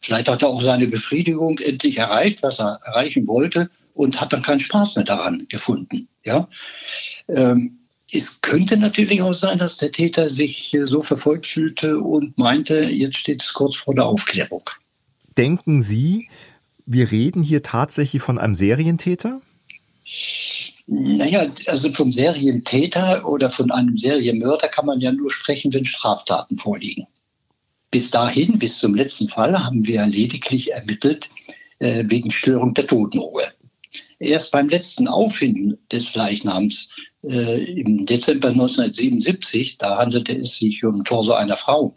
Vielleicht 0.00 0.28
hat 0.28 0.42
er 0.42 0.48
auch 0.48 0.62
seine 0.62 0.86
Befriedigung 0.86 1.58
endlich 1.58 1.98
erreicht, 1.98 2.42
was 2.42 2.60
er 2.60 2.78
erreichen 2.84 3.26
wollte, 3.26 3.70
und 3.94 4.20
hat 4.20 4.32
dann 4.32 4.42
keinen 4.42 4.60
Spaß 4.60 4.96
mehr 4.96 5.04
daran 5.04 5.46
gefunden. 5.48 6.08
Ja. 6.22 6.48
Ähm, 7.28 7.78
es 8.12 8.40
könnte 8.40 8.76
natürlich 8.76 9.22
auch 9.22 9.32
sein, 9.32 9.58
dass 9.58 9.78
der 9.78 9.90
Täter 9.90 10.30
sich 10.30 10.76
so 10.84 11.02
verfolgt 11.02 11.46
fühlte 11.46 11.98
und 11.98 12.38
meinte, 12.38 12.84
jetzt 12.84 13.16
steht 13.16 13.42
es 13.42 13.52
kurz 13.52 13.76
vor 13.76 13.94
der 13.94 14.04
Aufklärung. 14.04 14.70
Denken 15.36 15.82
Sie, 15.82 16.28
wir 16.86 17.10
reden 17.10 17.42
hier 17.42 17.62
tatsächlich 17.62 18.22
von 18.22 18.38
einem 18.38 18.54
Serientäter? 18.54 19.40
Naja, 20.86 21.48
also 21.66 21.92
vom 21.92 22.12
Serientäter 22.12 23.28
oder 23.28 23.50
von 23.50 23.72
einem 23.72 23.98
Serienmörder 23.98 24.68
kann 24.68 24.86
man 24.86 25.00
ja 25.00 25.10
nur 25.10 25.32
sprechen, 25.32 25.74
wenn 25.74 25.84
Straftaten 25.84 26.56
vorliegen. 26.56 27.08
Bis 27.90 28.10
dahin, 28.10 28.58
bis 28.58 28.78
zum 28.78 28.94
letzten 28.94 29.28
Fall, 29.28 29.58
haben 29.58 29.86
wir 29.86 30.06
lediglich 30.06 30.72
ermittelt 30.72 31.28
äh, 31.80 32.04
wegen 32.06 32.30
Störung 32.30 32.72
der 32.74 32.86
Totenruhe. 32.86 33.52
Erst 34.18 34.52
beim 34.52 34.68
letzten 34.68 35.08
Auffinden 35.08 35.78
des 35.90 36.14
Leichnams 36.14 36.88
äh, 37.24 37.64
im 37.80 38.06
Dezember 38.06 38.48
1977, 38.48 39.78
da 39.78 39.98
handelte 39.98 40.32
es 40.32 40.56
sich 40.56 40.84
um 40.84 41.04
Torso 41.04 41.32
einer 41.32 41.56
Frau, 41.56 41.96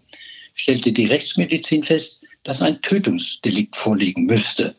stellte 0.53 0.91
die 0.91 1.05
Rechtsmedizin 1.05 1.84
fest, 1.84 2.24
dass 2.43 2.62
ein 2.62 2.81
Tötungsdelikt 2.81 3.75
vorliegen 3.75 4.25
müsste. 4.25 4.75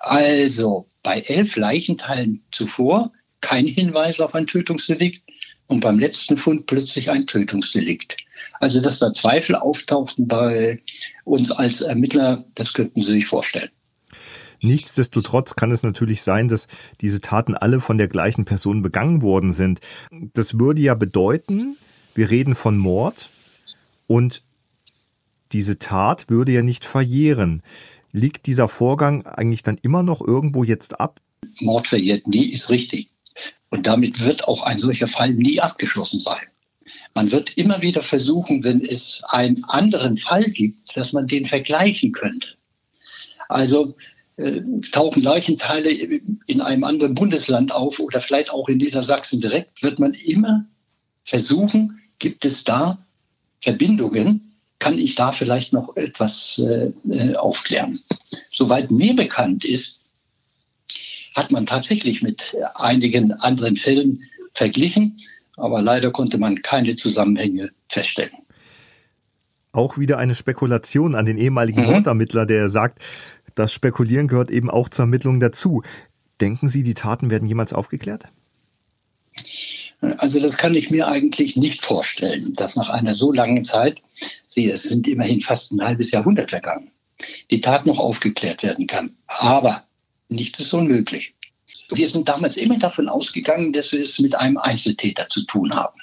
Also 0.00 0.86
bei 1.02 1.20
elf 1.20 1.56
Leichenteilen 1.56 2.42
zuvor 2.50 3.12
kein 3.40 3.66
Hinweis 3.66 4.20
auf 4.20 4.34
ein 4.34 4.46
Tötungsdelikt 4.46 5.22
und 5.66 5.80
beim 5.80 5.98
letzten 5.98 6.36
Fund 6.36 6.66
plötzlich 6.66 7.10
ein 7.10 7.26
Tötungsdelikt. 7.26 8.16
Also 8.60 8.80
dass 8.80 8.98
da 8.98 9.12
Zweifel 9.12 9.54
auftauchten 9.54 10.26
bei 10.26 10.82
uns 11.24 11.50
als 11.50 11.80
Ermittler, 11.80 12.44
das 12.54 12.72
könnten 12.72 13.02
Sie 13.02 13.12
sich 13.12 13.26
vorstellen. 13.26 13.70
Nichtsdestotrotz 14.62 15.54
kann 15.54 15.70
es 15.70 15.82
natürlich 15.82 16.22
sein, 16.22 16.48
dass 16.48 16.68
diese 17.00 17.20
Taten 17.20 17.54
alle 17.54 17.80
von 17.80 17.98
der 17.98 18.08
gleichen 18.08 18.44
Person 18.44 18.82
begangen 18.82 19.22
worden 19.22 19.52
sind. 19.52 19.80
Das 20.10 20.58
würde 20.58 20.80
ja 20.80 20.94
bedeuten, 20.94 21.76
wir 22.14 22.30
reden 22.30 22.54
von 22.54 22.78
Mord 22.78 23.30
und 24.06 24.42
diese 25.52 25.78
Tat 25.78 26.28
würde 26.28 26.52
ja 26.52 26.62
nicht 26.62 26.84
verjähren. 26.84 27.62
Liegt 28.12 28.46
dieser 28.46 28.68
Vorgang 28.68 29.26
eigentlich 29.26 29.62
dann 29.62 29.78
immer 29.82 30.02
noch 30.02 30.20
irgendwo 30.20 30.64
jetzt 30.64 31.00
ab? 31.00 31.20
Mord 31.60 31.86
verjährt 31.86 32.26
nie, 32.26 32.46
ist 32.46 32.70
richtig. 32.70 33.10
Und 33.70 33.86
damit 33.86 34.20
wird 34.20 34.48
auch 34.48 34.62
ein 34.62 34.78
solcher 34.78 35.08
Fall 35.08 35.34
nie 35.34 35.60
abgeschlossen 35.60 36.20
sein. 36.20 36.46
Man 37.14 37.32
wird 37.32 37.56
immer 37.56 37.82
wieder 37.82 38.02
versuchen, 38.02 38.62
wenn 38.62 38.84
es 38.84 39.22
einen 39.28 39.64
anderen 39.64 40.18
Fall 40.18 40.50
gibt, 40.50 40.96
dass 40.96 41.12
man 41.12 41.26
den 41.26 41.46
vergleichen 41.46 42.12
könnte. 42.12 42.56
Also 43.48 43.96
äh, 44.36 44.60
tauchen 44.92 45.22
Leichenteile 45.22 45.90
in 45.90 46.60
einem 46.60 46.84
anderen 46.84 47.14
Bundesland 47.14 47.72
auf 47.72 48.00
oder 48.00 48.20
vielleicht 48.20 48.50
auch 48.50 48.68
in 48.68 48.78
Niedersachsen 48.78 49.40
direkt, 49.40 49.82
wird 49.82 49.98
man 49.98 50.12
immer 50.12 50.66
versuchen, 51.24 52.00
gibt 52.18 52.44
es 52.44 52.64
da 52.64 52.98
Verbindungen, 53.60 54.45
kann 54.86 54.98
ich 54.98 55.16
da 55.16 55.32
vielleicht 55.32 55.72
noch 55.72 55.96
etwas 55.96 56.62
äh, 56.64 56.92
äh, 57.10 57.34
aufklären. 57.34 57.98
Soweit 58.52 58.92
mir 58.92 59.16
bekannt 59.16 59.64
ist, 59.64 59.98
hat 61.34 61.50
man 61.50 61.66
tatsächlich 61.66 62.22
mit 62.22 62.56
einigen 62.76 63.32
anderen 63.32 63.76
Fällen 63.76 64.22
verglichen, 64.54 65.16
aber 65.56 65.82
leider 65.82 66.12
konnte 66.12 66.38
man 66.38 66.62
keine 66.62 66.94
Zusammenhänge 66.94 67.70
feststellen. 67.88 68.30
Auch 69.72 69.98
wieder 69.98 70.18
eine 70.18 70.36
Spekulation 70.36 71.16
an 71.16 71.26
den 71.26 71.36
ehemaligen 71.36 71.82
mhm. 71.82 71.90
Mordermittler, 71.90 72.46
der 72.46 72.68
sagt, 72.68 73.02
das 73.56 73.72
Spekulieren 73.72 74.28
gehört 74.28 74.52
eben 74.52 74.70
auch 74.70 74.88
zur 74.88 75.02
Ermittlung 75.02 75.40
dazu. 75.40 75.82
Denken 76.40 76.68
Sie, 76.68 76.84
die 76.84 76.94
Taten 76.94 77.28
werden 77.28 77.48
jemals 77.48 77.72
aufgeklärt? 77.72 78.28
Also 80.18 80.40
das 80.40 80.56
kann 80.56 80.74
ich 80.74 80.90
mir 80.90 81.08
eigentlich 81.08 81.56
nicht 81.56 81.84
vorstellen, 81.84 82.52
dass 82.54 82.76
nach 82.76 82.88
einer 82.88 83.14
so 83.14 83.32
langen 83.32 83.64
Zeit, 83.64 84.02
Sie, 84.56 84.68
es 84.70 84.84
sind 84.84 85.06
immerhin 85.06 85.42
fast 85.42 85.70
ein 85.70 85.82
halbes 85.82 86.12
Jahrhundert 86.12 86.48
vergangen, 86.48 86.90
die 87.50 87.60
Tat 87.60 87.84
noch 87.84 87.98
aufgeklärt 87.98 88.62
werden 88.62 88.86
kann. 88.86 89.14
Aber 89.26 89.84
nichts 90.30 90.60
ist 90.60 90.72
unmöglich. 90.72 91.34
Wir 91.90 92.08
sind 92.08 92.26
damals 92.26 92.56
immer 92.56 92.78
davon 92.78 93.10
ausgegangen, 93.10 93.74
dass 93.74 93.92
wir 93.92 94.00
es 94.00 94.18
mit 94.18 94.34
einem 94.34 94.56
Einzeltäter 94.56 95.28
zu 95.28 95.44
tun 95.44 95.74
haben. 95.74 96.00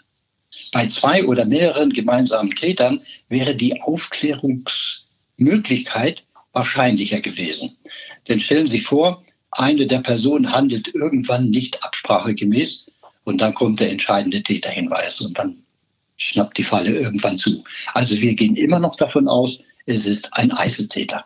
Bei 0.72 0.86
zwei 0.86 1.26
oder 1.26 1.46
mehreren 1.46 1.94
gemeinsamen 1.94 2.54
Tätern 2.54 3.02
wäre 3.28 3.56
die 3.56 3.82
Aufklärungsmöglichkeit 3.82 6.24
wahrscheinlicher 6.52 7.22
gewesen. 7.22 7.80
Denn 8.28 8.40
stellen 8.40 8.68
Sie 8.68 8.78
sich 8.78 8.86
vor, 8.86 9.24
eine 9.50 9.88
der 9.88 10.02
Personen 10.02 10.52
handelt 10.52 10.94
irgendwann 10.94 11.50
nicht 11.50 11.84
absprachegemäß 11.84 12.86
und 13.24 13.42
dann 13.42 13.56
kommt 13.56 13.80
der 13.80 13.90
entscheidende 13.90 14.44
Täterhinweis 14.44 15.22
und 15.22 15.40
dann 15.40 15.63
schnappt 16.24 16.58
die 16.58 16.64
Falle 16.64 16.92
irgendwann 16.92 17.38
zu. 17.38 17.64
Also 17.94 18.20
wir 18.22 18.36
gehen 18.36 18.56
immer 18.56 18.80
noch 18.80 18.96
davon 18.96 19.28
aus, 19.28 19.60
es 19.86 20.06
ist 20.06 20.34
ein 20.34 20.52
Einzeltäter. 20.52 21.26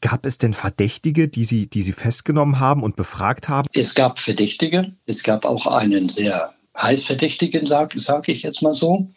Gab 0.00 0.24
es 0.24 0.38
denn 0.38 0.54
Verdächtige, 0.54 1.28
die 1.28 1.44
Sie, 1.44 1.66
die 1.66 1.82
Sie 1.82 1.92
festgenommen 1.92 2.58
haben 2.58 2.82
und 2.82 2.96
befragt 2.96 3.48
haben? 3.50 3.68
Es 3.74 3.94
gab 3.94 4.18
Verdächtige. 4.18 4.92
Es 5.04 5.22
gab 5.22 5.44
auch 5.44 5.66
einen 5.66 6.08
sehr 6.08 6.54
heißverdächtigen, 6.76 7.66
sage 7.66 8.00
sag 8.00 8.28
ich 8.28 8.42
jetzt 8.42 8.62
mal 8.62 8.74
so, 8.74 9.10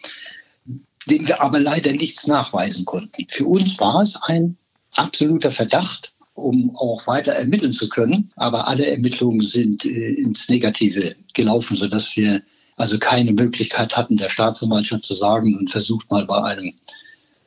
dem 1.05 1.27
wir 1.27 1.41
aber 1.41 1.59
leider 1.59 1.93
nichts 1.93 2.27
nachweisen 2.27 2.83
konnten. 2.83 3.25
Für 3.29 3.45
uns 3.45 3.79
war 3.79 4.01
es 4.01 4.17
ein 4.23 4.57
absoluter 4.91 5.51
Verdacht, 5.51 6.13
um 6.33 6.75
auch 6.75 7.07
weiter 7.07 7.31
ermitteln 7.31 7.73
zu 7.73 7.87
können. 7.87 8.31
Aber 8.35 8.67
alle 8.67 8.85
Ermittlungen 8.87 9.41
sind 9.41 9.85
äh, 9.85 10.13
ins 10.13 10.49
Negative 10.49 11.15
gelaufen, 11.33 11.77
sodass 11.77 12.17
wir 12.17 12.41
also 12.75 12.99
keine 12.99 13.33
Möglichkeit 13.33 13.95
hatten, 13.95 14.17
der 14.17 14.29
Staatsanwaltschaft 14.29 15.05
zu 15.05 15.15
sagen 15.15 15.57
und 15.57 15.71
versucht 15.71 16.09
mal 16.11 16.25
bei 16.25 16.41
einem 16.43 16.73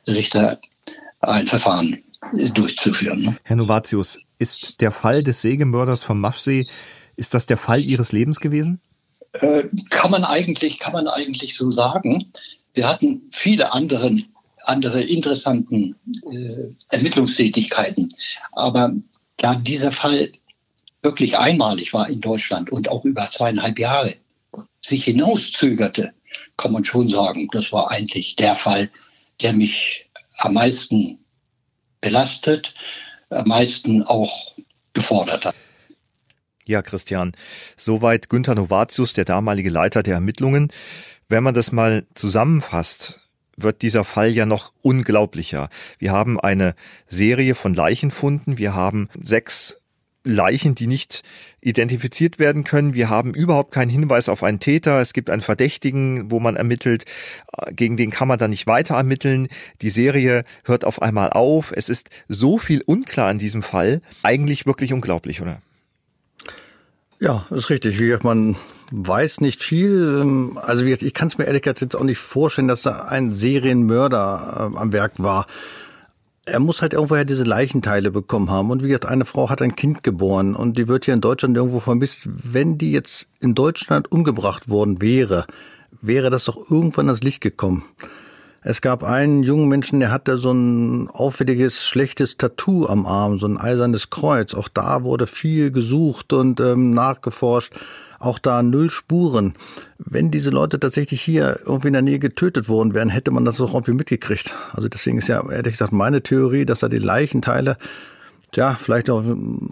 Richter 0.07 0.59
ein 1.19 1.47
Verfahren 1.47 2.03
durchzuführen. 2.53 3.21
Ne? 3.21 3.37
Herr 3.43 3.55
Novatius, 3.55 4.19
ist 4.39 4.81
der 4.81 4.91
Fall 4.91 5.23
des 5.23 5.41
Sägemörders 5.41 6.03
vom 6.03 6.19
Maschsee, 6.19 6.67
ist 7.15 7.33
das 7.33 7.45
der 7.45 7.57
Fall 7.57 7.81
Ihres 7.81 8.11
Lebens 8.11 8.39
gewesen? 8.39 8.79
Äh, 9.33 9.63
kann 9.89 10.11
man 10.11 10.23
eigentlich, 10.23 10.79
kann 10.79 10.93
man 10.93 11.07
eigentlich 11.07 11.55
so 11.55 11.71
sagen. 11.71 12.31
Wir 12.73 12.87
hatten 12.87 13.23
viele 13.31 13.73
anderen 13.73 14.27
andere 14.67 15.01
interessanten 15.01 15.95
äh, 16.29 16.67
Ermittlungstätigkeiten. 16.89 18.09
Aber 18.51 18.93
da 19.37 19.55
dieser 19.55 19.91
Fall 19.91 20.31
wirklich 21.01 21.37
einmalig 21.37 21.93
war 21.93 22.09
in 22.09 22.21
Deutschland 22.21 22.71
und 22.71 22.89
auch 22.89 23.05
über 23.05 23.29
zweieinhalb 23.31 23.79
Jahre 23.79 24.15
sich 24.81 25.03
hinauszögerte, 25.05 26.13
kann 26.57 26.71
man 26.71 26.85
schon 26.85 27.09
sagen, 27.09 27.47
das 27.51 27.71
war 27.71 27.91
eigentlich 27.91 28.35
der 28.35 28.55
Fall, 28.55 28.89
der 29.41 29.53
mich 29.53 30.09
am 30.37 30.53
meisten 30.53 31.19
belastet, 32.01 32.73
am 33.29 33.47
meisten 33.47 34.03
auch 34.03 34.53
gefordert 34.93 35.45
hat. 35.45 35.55
Ja, 36.65 36.81
Christian, 36.81 37.31
soweit 37.77 38.29
Günther 38.29 38.55
Novatius, 38.55 39.13
der 39.13 39.25
damalige 39.25 39.69
Leiter 39.69 40.03
der 40.03 40.15
Ermittlungen. 40.15 40.71
Wenn 41.29 41.43
man 41.43 41.53
das 41.53 41.71
mal 41.71 42.05
zusammenfasst, 42.13 43.21
wird 43.55 43.81
dieser 43.81 44.03
Fall 44.03 44.29
ja 44.29 44.45
noch 44.45 44.73
unglaublicher. 44.81 45.69
Wir 45.97 46.11
haben 46.11 46.39
eine 46.39 46.75
Serie 47.07 47.55
von 47.55 47.73
Leichenfunden, 47.73 48.57
wir 48.57 48.75
haben 48.75 49.09
sechs 49.19 49.81
Leichen, 50.23 50.75
die 50.75 50.87
nicht 50.87 51.23
identifiziert 51.61 52.37
werden 52.39 52.63
können. 52.63 52.93
Wir 52.93 53.09
haben 53.09 53.33
überhaupt 53.33 53.71
keinen 53.71 53.89
Hinweis 53.89 54.29
auf 54.29 54.43
einen 54.43 54.59
Täter. 54.59 54.99
Es 54.99 55.13
gibt 55.13 55.29
einen 55.29 55.41
Verdächtigen, 55.41 56.31
wo 56.31 56.39
man 56.39 56.55
ermittelt. 56.55 57.05
Gegen 57.71 57.97
den 57.97 58.11
kann 58.11 58.27
man 58.27 58.37
dann 58.37 58.51
nicht 58.51 58.67
weiter 58.67 58.95
ermitteln. 58.95 59.47
Die 59.81 59.89
Serie 59.89 60.43
hört 60.65 60.85
auf 60.85 61.01
einmal 61.01 61.29
auf. 61.31 61.71
Es 61.75 61.89
ist 61.89 62.09
so 62.27 62.57
viel 62.57 62.81
unklar 62.85 63.31
in 63.31 63.39
diesem 63.39 63.63
Fall. 63.63 64.01
Eigentlich 64.23 64.65
wirklich 64.65 64.93
unglaublich, 64.93 65.41
oder? 65.41 65.61
Ja, 67.19 67.47
ist 67.49 67.69
richtig. 67.69 67.99
Man 68.23 68.55
weiß 68.91 69.41
nicht 69.41 69.63
viel. 69.63 70.19
Ähm, 70.21 70.59
also 70.61 70.85
ich 70.85 71.13
kann 71.13 71.29
es 71.29 71.37
mir 71.37 71.45
ehrlich 71.45 71.63
gesagt 71.63 71.81
jetzt 71.81 71.95
auch 71.95 72.03
nicht 72.03 72.19
vorstellen, 72.19 72.67
dass 72.67 72.83
da 72.83 73.05
ein 73.05 73.31
Serienmörder 73.31 74.71
äh, 74.73 74.77
am 74.77 74.93
Werk 74.93 75.13
war 75.17 75.47
er 76.47 76.59
muss 76.59 76.81
halt 76.81 76.93
irgendwoher 76.93 77.25
diese 77.25 77.43
Leichenteile 77.43 78.09
bekommen 78.09 78.49
haben. 78.49 78.71
Und 78.71 78.81
wie 78.81 78.87
gesagt, 78.87 79.05
eine 79.05 79.25
Frau 79.25 79.49
hat 79.49 79.61
ein 79.61 79.75
Kind 79.75 80.03
geboren 80.03 80.55
und 80.55 80.77
die 80.77 80.87
wird 80.87 81.05
hier 81.05 81.13
in 81.13 81.21
Deutschland 81.21 81.57
irgendwo 81.57 81.79
vermisst. 81.79 82.21
Wenn 82.25 82.77
die 82.77 82.91
jetzt 82.91 83.27
in 83.39 83.53
Deutschland 83.53 84.11
umgebracht 84.11 84.69
worden 84.69 85.01
wäre, 85.01 85.45
wäre 86.01 86.29
das 86.29 86.45
doch 86.45 86.57
irgendwann 86.71 87.07
ans 87.07 87.21
Licht 87.21 87.41
gekommen. 87.41 87.83
Es 88.61 88.81
gab 88.81 89.03
einen 89.03 89.43
jungen 89.43 89.67
Menschen, 89.67 89.99
der 89.99 90.11
hatte 90.11 90.37
so 90.37 90.51
ein 90.51 91.09
auffälliges, 91.09 91.85
schlechtes 91.85 92.37
Tattoo 92.37 92.85
am 92.87 93.05
Arm, 93.05 93.39
so 93.39 93.45
ein 93.45 93.57
eisernes 93.57 94.09
Kreuz. 94.09 94.53
Auch 94.53 94.67
da 94.67 95.03
wurde 95.03 95.27
viel 95.27 95.71
gesucht 95.71 96.33
und 96.33 96.59
ähm, 96.59 96.91
nachgeforscht 96.91 97.73
auch 98.19 98.39
da 98.39 98.63
null 98.63 98.89
Spuren. 98.89 99.53
Wenn 99.97 100.31
diese 100.31 100.49
Leute 100.49 100.79
tatsächlich 100.79 101.21
hier 101.21 101.59
irgendwie 101.65 101.87
in 101.87 101.93
der 101.93 102.01
Nähe 102.01 102.19
getötet 102.19 102.69
worden 102.69 102.93
wären, 102.93 103.09
hätte 103.09 103.31
man 103.31 103.45
das 103.45 103.57
doch 103.57 103.73
irgendwie 103.73 103.93
mitgekriegt. 103.93 104.55
Also 104.71 104.89
deswegen 104.89 105.17
ist 105.17 105.27
ja 105.27 105.47
ehrlich 105.49 105.73
gesagt 105.73 105.93
meine 105.93 106.21
Theorie, 106.21 106.65
dass 106.65 106.83
er 106.83 106.89
die 106.89 106.97
Leichenteile 106.97 107.77
ja, 108.55 108.75
vielleicht 108.79 109.09
auch, 109.09 109.23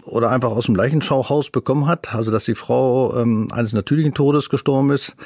oder 0.04 0.30
einfach 0.30 0.50
aus 0.50 0.66
dem 0.66 0.76
Leichenschauhaus 0.76 1.50
bekommen 1.50 1.86
hat, 1.86 2.14
also 2.14 2.30
dass 2.30 2.44
die 2.44 2.54
Frau 2.54 3.16
ähm, 3.16 3.48
eines 3.50 3.72
natürlichen 3.72 4.14
Todes 4.14 4.50
gestorben 4.50 4.90
ist, 4.90 5.16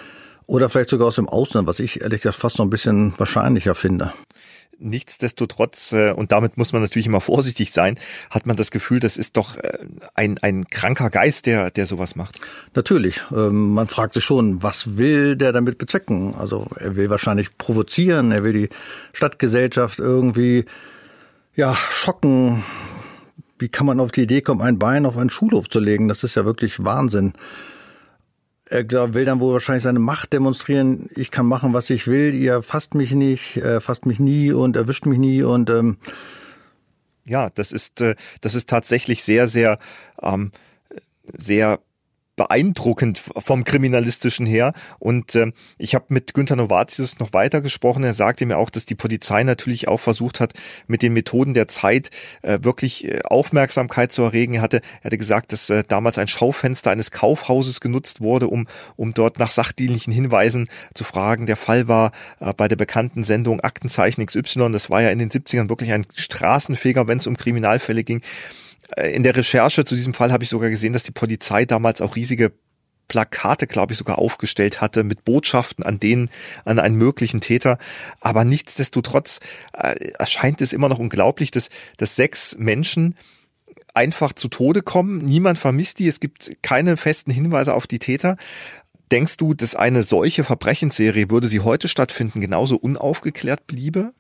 oder 0.47 0.69
vielleicht 0.69 0.91
sogar 0.91 1.09
aus 1.09 1.15
dem 1.15 1.29
Ausland, 1.29 1.69
was 1.69 1.79
ich 1.79 2.00
ehrlich 2.00 2.23
gesagt 2.23 2.41
fast 2.41 2.59
noch 2.59 2.67
ein 2.67 2.71
bisschen 2.71 3.15
wahrscheinlicher 3.19 3.75
finde. 3.75 4.12
Nichtsdestotrotz, 4.81 5.93
äh, 5.93 6.13
und 6.13 6.33
damit 6.33 6.57
muss 6.57 6.73
man 6.73 6.81
natürlich 6.81 7.07
immer 7.07 7.21
vorsichtig 7.21 7.71
sein, 7.71 7.99
hat 8.31 8.47
man 8.47 8.57
das 8.57 8.71
Gefühl, 8.71 8.99
das 8.99 9.19
ist 9.19 9.37
doch 9.37 9.57
äh, 9.57 9.79
ein, 10.15 10.39
ein 10.39 10.67
kranker 10.69 11.11
Geist, 11.11 11.47
der, 11.47 11.71
der 11.71 11.87
sowas 11.87 12.17
macht. 12.17 12.41
Natürlich. 12.75 13.23
Ähm, 13.31 13.75
man 13.75 13.87
fragt 13.87 14.15
sich 14.15 14.25
schon, 14.25 14.63
was 14.63 14.97
will 14.97 15.37
der 15.37 15.53
damit 15.53 15.77
bezwecken? 15.77 16.35
Also 16.35 16.67
er 16.77 16.97
will 16.97 17.11
wahrscheinlich 17.11 17.59
provozieren, 17.59 18.33
er 18.33 18.43
will 18.43 18.55
die 18.55 18.69
Stadtgesellschaft 19.13 19.99
irgendwie 19.99 20.65
ja, 21.55 21.75
schocken. 21.75 22.65
Wie 23.59 23.69
kann 23.69 23.87
man 23.87 24.01
auf 24.01 24.13
die 24.13 24.23
Idee 24.23 24.41
kommen, 24.41 24.63
ein 24.63 24.79
Bein 24.79 25.05
auf 25.05 25.19
einen 25.19 25.31
Schulhof 25.31 25.69
zu 25.69 25.79
legen? 25.79 26.09
Das 26.09 26.25
ist 26.25 26.37
ja 26.37 26.47
wirklich 26.47 26.83
Wahnsinn. 26.83 27.35
Er 28.71 29.15
will 29.15 29.25
dann 29.25 29.41
wohl 29.41 29.55
wahrscheinlich 29.55 29.83
seine 29.83 29.99
Macht 29.99 30.33
demonstrieren. 30.33 31.11
Ich 31.17 31.33
kann 31.33 31.47
machen, 31.47 31.75
was 31.75 31.91
ich 31.91 32.07
will. 32.07 32.35
Ihr 32.35 32.62
fasst 32.62 32.95
mich 32.95 33.11
nicht, 33.11 33.57
äh, 33.57 33.81
fasst 33.81 34.07
mich 34.07 34.21
nie 34.21 34.53
und 34.53 34.77
erwischt 34.77 35.07
mich 35.07 35.19
nie 35.19 35.43
und 35.43 35.71
ähm 35.71 35.99
ja, 37.25 37.50
das 37.50 37.73
ist 37.73 38.00
äh, 38.00 38.15
das 38.41 38.55
ist 38.55 38.69
tatsächlich 38.69 39.25
sehr 39.25 39.49
sehr 39.49 39.77
ähm, 40.23 40.53
sehr 41.37 41.81
beeindruckend 42.40 43.20
vom 43.37 43.64
Kriminalistischen 43.64 44.46
her. 44.46 44.72
Und 44.98 45.35
äh, 45.35 45.53
ich 45.76 45.94
habe 45.94 46.07
mit 46.09 46.33
Günter 46.33 46.57
Novatius 46.57 47.18
noch 47.18 47.35
weiter 47.35 47.61
gesprochen. 47.61 48.03
Er 48.03 48.14
sagte 48.14 48.46
mir 48.46 48.57
auch, 48.57 48.70
dass 48.70 48.87
die 48.87 48.94
Polizei 48.94 49.44
natürlich 49.44 49.88
auch 49.88 50.00
versucht 50.00 50.40
hat, 50.40 50.55
mit 50.87 51.03
den 51.03 51.12
Methoden 51.12 51.53
der 51.53 51.68
Zeit 51.68 52.11
äh, 52.40 52.61
wirklich 52.62 53.07
äh, 53.07 53.20
Aufmerksamkeit 53.24 54.11
zu 54.11 54.22
erregen. 54.22 54.55
Er 54.55 54.62
hatte, 54.62 54.81
er 55.03 55.05
hatte 55.05 55.18
gesagt, 55.18 55.53
dass 55.53 55.68
äh, 55.68 55.85
damals 55.87 56.16
ein 56.16 56.29
Schaufenster 56.29 56.90
eines 56.90 57.11
Kaufhauses 57.11 57.83
genutzt 57.83 58.22
wurde, 58.22 58.48
um, 58.48 58.68
um 58.96 59.12
dort 59.12 59.38
nach 59.38 59.50
sachdienlichen 59.50 60.11
Hinweisen 60.11 60.70
zu 60.94 61.05
fragen. 61.05 61.44
Der 61.44 61.57
Fall 61.57 61.88
war 61.88 62.12
äh, 62.38 62.55
bei 62.55 62.68
der 62.68 62.76
bekannten 62.76 63.22
Sendung 63.22 63.61
Aktenzeichen 63.61 64.24
XY. 64.24 64.70
Das 64.72 64.88
war 64.88 65.03
ja 65.03 65.11
in 65.11 65.18
den 65.18 65.29
70ern 65.29 65.68
wirklich 65.68 65.92
ein 65.92 66.07
Straßenfeger, 66.16 67.07
wenn 67.07 67.18
es 67.18 67.26
um 67.26 67.37
Kriminalfälle 67.37 68.03
ging. 68.03 68.22
Äh, 68.96 69.14
in 69.14 69.22
der 69.22 69.37
Recherche 69.37 69.85
zu 69.85 69.94
diesem 69.94 70.14
Fall 70.14 70.33
habe 70.33 70.44
ich 70.44 70.50
sogar 70.50 70.70
gesehen, 70.70 70.92
dass 70.92 71.05
die 71.05 71.12
Polizei 71.12 71.64
damals 71.64 72.00
auch 72.00 72.16
riesige 72.16 72.53
Plakate, 73.09 73.66
glaube 73.66 73.92
ich, 73.92 73.98
sogar 73.98 74.18
aufgestellt 74.18 74.81
hatte 74.81 75.03
mit 75.03 75.24
Botschaften 75.24 75.85
an 75.85 75.98
den, 75.98 76.31
an 76.64 76.79
einen 76.79 76.96
möglichen 76.96 77.40
Täter. 77.40 77.79
Aber 78.20 78.44
nichtsdestotrotz 78.44 79.40
äh, 79.72 80.12
erscheint 80.18 80.61
es 80.61 80.72
immer 80.72 80.88
noch 80.88 81.00
unglaublich, 81.00 81.50
dass, 81.50 81.70
dass 81.96 82.14
sechs 82.16 82.57
Menschen 82.57 83.16
einfach 83.94 84.33
zu 84.33 84.48
Tode 84.48 84.83
kommen. 84.83 85.18
Niemand 85.24 85.59
vermisst 85.59 85.98
die. 85.98 86.07
Es 86.07 86.20
gibt 86.20 86.62
keine 86.62 86.96
festen 86.96 87.33
Hinweise 87.33 87.74
auf 87.74 87.88
die 87.88 87.98
Täter. 87.98 88.37
Denkst 89.11 89.38
du, 89.38 89.55
dass 89.55 89.74
eine 89.74 90.05
solche 90.05 90.44
Verbrechensserie, 90.44 91.31
würde 91.31 91.48
sie 91.48 91.61
heute 91.61 91.88
stattfinden, 91.88 92.40
genauso 92.40 92.76
unaufgeklärt 92.76 93.66
bliebe? 93.66 94.12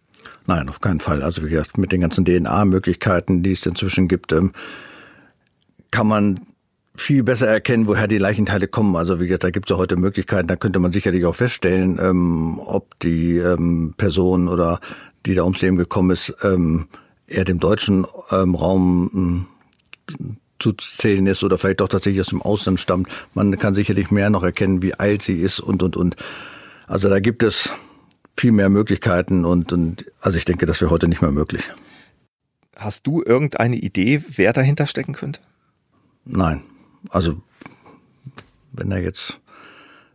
Nein, 0.46 0.68
auf 0.68 0.80
keinen 0.80 1.00
Fall. 1.00 1.22
Also 1.22 1.44
wie 1.44 1.50
gesagt, 1.50 1.78
mit 1.78 1.92
den 1.92 2.00
ganzen 2.00 2.24
DNA-Möglichkeiten, 2.24 3.42
die 3.42 3.52
es 3.52 3.66
inzwischen 3.66 4.08
gibt, 4.08 4.32
ähm, 4.32 4.52
kann 5.90 6.06
man 6.06 6.40
viel 6.94 7.22
besser 7.22 7.46
erkennen, 7.46 7.86
woher 7.86 8.08
die 8.08 8.18
Leichenteile 8.18 8.68
kommen. 8.68 8.96
Also 8.96 9.20
wie 9.20 9.26
gesagt, 9.26 9.44
da 9.44 9.50
gibt 9.50 9.70
es 9.70 9.74
ja 9.74 9.78
heute 9.78 9.96
Möglichkeiten, 9.96 10.48
da 10.48 10.56
könnte 10.56 10.78
man 10.78 10.92
sicherlich 10.92 11.24
auch 11.24 11.34
feststellen, 11.34 11.98
ähm, 12.00 12.58
ob 12.58 12.98
die 13.00 13.38
ähm, 13.38 13.94
Person 13.96 14.48
oder 14.48 14.80
die 15.26 15.34
da 15.34 15.44
ums 15.44 15.60
Leben 15.62 15.76
gekommen 15.76 16.10
ist, 16.10 16.34
ähm, 16.42 16.88
eher 17.26 17.44
dem 17.44 17.60
deutschen 17.60 18.06
ähm, 18.30 18.54
Raum 18.54 19.10
ähm, 19.14 20.36
zu 20.58 20.72
zählen 20.72 21.26
ist 21.26 21.42
oder 21.42 21.58
vielleicht 21.58 21.80
doch 21.80 21.88
tatsächlich 21.88 22.20
aus 22.20 22.28
dem 22.28 22.42
Ausland 22.42 22.80
stammt. 22.80 23.08
Man 23.34 23.56
kann 23.58 23.74
sicherlich 23.74 24.10
mehr 24.10 24.30
noch 24.30 24.42
erkennen, 24.42 24.82
wie 24.82 24.94
alt 24.94 25.22
sie 25.22 25.40
ist 25.40 25.60
und 25.60 25.82
und 25.82 25.96
und. 25.96 26.16
Also 26.86 27.08
da 27.08 27.20
gibt 27.20 27.42
es 27.42 27.70
viel 28.36 28.52
mehr 28.52 28.68
Möglichkeiten 28.68 29.44
und, 29.44 29.72
und 29.72 30.10
also 30.20 30.38
ich 30.38 30.44
denke, 30.44 30.66
das 30.66 30.80
wäre 30.80 30.90
heute 30.90 31.08
nicht 31.08 31.22
mehr 31.22 31.30
möglich. 31.30 31.70
Hast 32.76 33.06
du 33.06 33.22
irgendeine 33.22 33.76
Idee, 33.76 34.22
wer 34.28 34.52
dahinter 34.52 34.86
stecken 34.86 35.12
könnte? 35.12 35.40
Nein. 36.24 36.62
Also 37.10 37.42
wenn 38.72 38.90
da 38.90 38.96
jetzt 38.96 39.40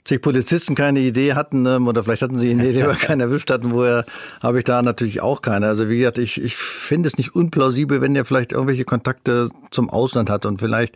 zig 0.06 0.22
Polizisten 0.22 0.76
keine 0.76 1.00
Idee 1.00 1.34
hatten 1.34 1.66
ähm, 1.66 1.88
oder 1.88 2.04
vielleicht 2.04 2.22
hatten 2.22 2.38
sie 2.38 2.52
eine 2.52 2.70
Idee, 2.70 2.84
aber 2.84 2.94
keinen 2.96 3.22
erwischt 3.22 3.52
hatten, 3.52 3.72
woher 3.72 4.06
habe 4.42 4.60
ich 4.60 4.64
da 4.64 4.82
natürlich 4.82 5.22
auch 5.22 5.42
keine. 5.42 5.68
Also 5.68 5.90
wie 5.90 5.98
gesagt, 5.98 6.20
ich, 6.20 6.42
ich 6.42 6.56
finde 6.56 7.08
es 7.08 7.18
nicht 7.18 7.36
unplausibel, 7.36 8.02
wenn 8.02 8.14
der 8.14 8.26
vielleicht 8.26 8.52
irgendwelche 8.52 8.86
Kontakte 8.86 9.50
zum 9.72 9.90
Ausland 9.90 10.30
hat 10.30 10.46
und 10.46 10.60
vielleicht 10.60 10.96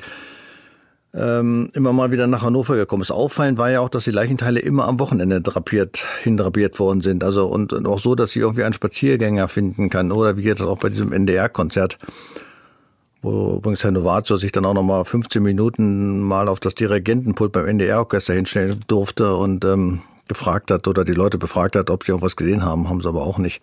ähm, 1.13 1.69
immer 1.73 1.91
mal 1.91 2.11
wieder 2.11 2.27
nach 2.27 2.43
Hannover 2.43 2.75
gekommen 2.75 3.01
ist. 3.01 3.11
Auffallend 3.11 3.57
war 3.57 3.71
ja 3.71 3.79
auch, 3.79 3.89
dass 3.89 4.03
die 4.03 4.11
Leichenteile 4.11 4.59
immer 4.59 4.87
am 4.87 4.99
Wochenende 4.99 5.41
drapiert, 5.41 6.05
hindrapiert 6.23 6.79
worden 6.79 7.01
sind. 7.01 7.23
Also 7.23 7.47
und, 7.47 7.73
und 7.73 7.87
auch 7.87 7.99
so, 7.99 8.15
dass 8.15 8.31
sie 8.31 8.39
irgendwie 8.39 8.63
einen 8.63 8.73
Spaziergänger 8.73 9.47
finden 9.47 9.89
kann. 9.89 10.11
Oder 10.11 10.37
wie 10.37 10.47
das 10.47 10.61
auch 10.61 10.77
bei 10.77 10.89
diesem 10.89 11.11
NDR-Konzert, 11.11 11.97
wo 13.21 13.57
übrigens 13.57 13.83
Herr 13.83 13.91
Novazo 13.91 14.37
sich 14.37 14.51
dann 14.51 14.65
auch 14.65 14.75
noch 14.75 14.83
mal 14.83 15.03
15 15.03 15.41
Minuten 15.41 16.21
mal 16.21 16.47
auf 16.47 16.59
das 16.59 16.75
Dirigentenpult 16.75 17.51
beim 17.51 17.65
NDR-Orchester 17.65 18.33
hinstellen 18.33 18.79
durfte 18.87 19.35
und 19.35 19.65
ähm, 19.65 20.01
gefragt 20.27 20.69
hat 20.69 20.87
oder 20.87 21.03
die 21.03 21.13
Leute 21.13 21.39
befragt 21.39 21.75
hat, 21.75 21.89
ob 21.89 22.03
sie 22.03 22.11
irgendwas 22.11 22.35
gesehen 22.35 22.63
haben, 22.63 22.87
haben 22.87 23.01
sie 23.01 23.09
aber 23.09 23.23
auch 23.23 23.39
nicht. 23.39 23.61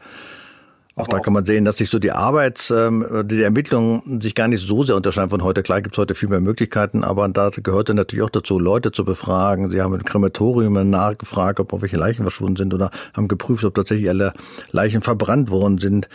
Auch 0.98 1.08
da 1.08 1.20
kann 1.20 1.34
man 1.34 1.44
sehen, 1.44 1.66
dass 1.66 1.76
sich 1.76 1.90
so 1.90 1.98
die 1.98 2.10
Arbeits, 2.10 2.70
ähm, 2.70 3.06
die 3.26 3.42
Ermittlungen 3.42 4.18
sich 4.22 4.34
gar 4.34 4.48
nicht 4.48 4.66
so 4.66 4.82
sehr 4.82 4.96
unterscheiden 4.96 5.28
von 5.28 5.44
heute. 5.44 5.62
Klar 5.62 5.82
gibt 5.82 5.94
es 5.94 5.98
heute 5.98 6.14
viel 6.14 6.30
mehr 6.30 6.40
Möglichkeiten, 6.40 7.04
aber 7.04 7.28
da 7.28 7.50
gehörte 7.50 7.92
natürlich 7.92 8.24
auch 8.24 8.30
dazu, 8.30 8.58
Leute 8.58 8.92
zu 8.92 9.04
befragen. 9.04 9.70
Sie 9.70 9.82
haben 9.82 9.92
im 9.92 10.04
Krematorium 10.04 10.88
nachgefragt, 10.88 11.60
ob 11.60 11.82
welche 11.82 11.98
Leichen 11.98 12.22
verschwunden 12.22 12.56
sind 12.56 12.72
oder 12.72 12.90
haben 13.12 13.28
geprüft, 13.28 13.64
ob 13.64 13.74
tatsächlich 13.74 14.08
alle 14.08 14.32
Leichen 14.70 15.02
verbrannt 15.02 15.50
worden 15.50 15.76
sind. 15.76 16.08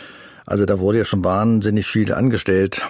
Also 0.46 0.66
da 0.66 0.80
wurde 0.80 0.98
ja 0.98 1.04
schon 1.04 1.22
wahnsinnig 1.22 1.86
viel 1.86 2.12
angestellt 2.12 2.84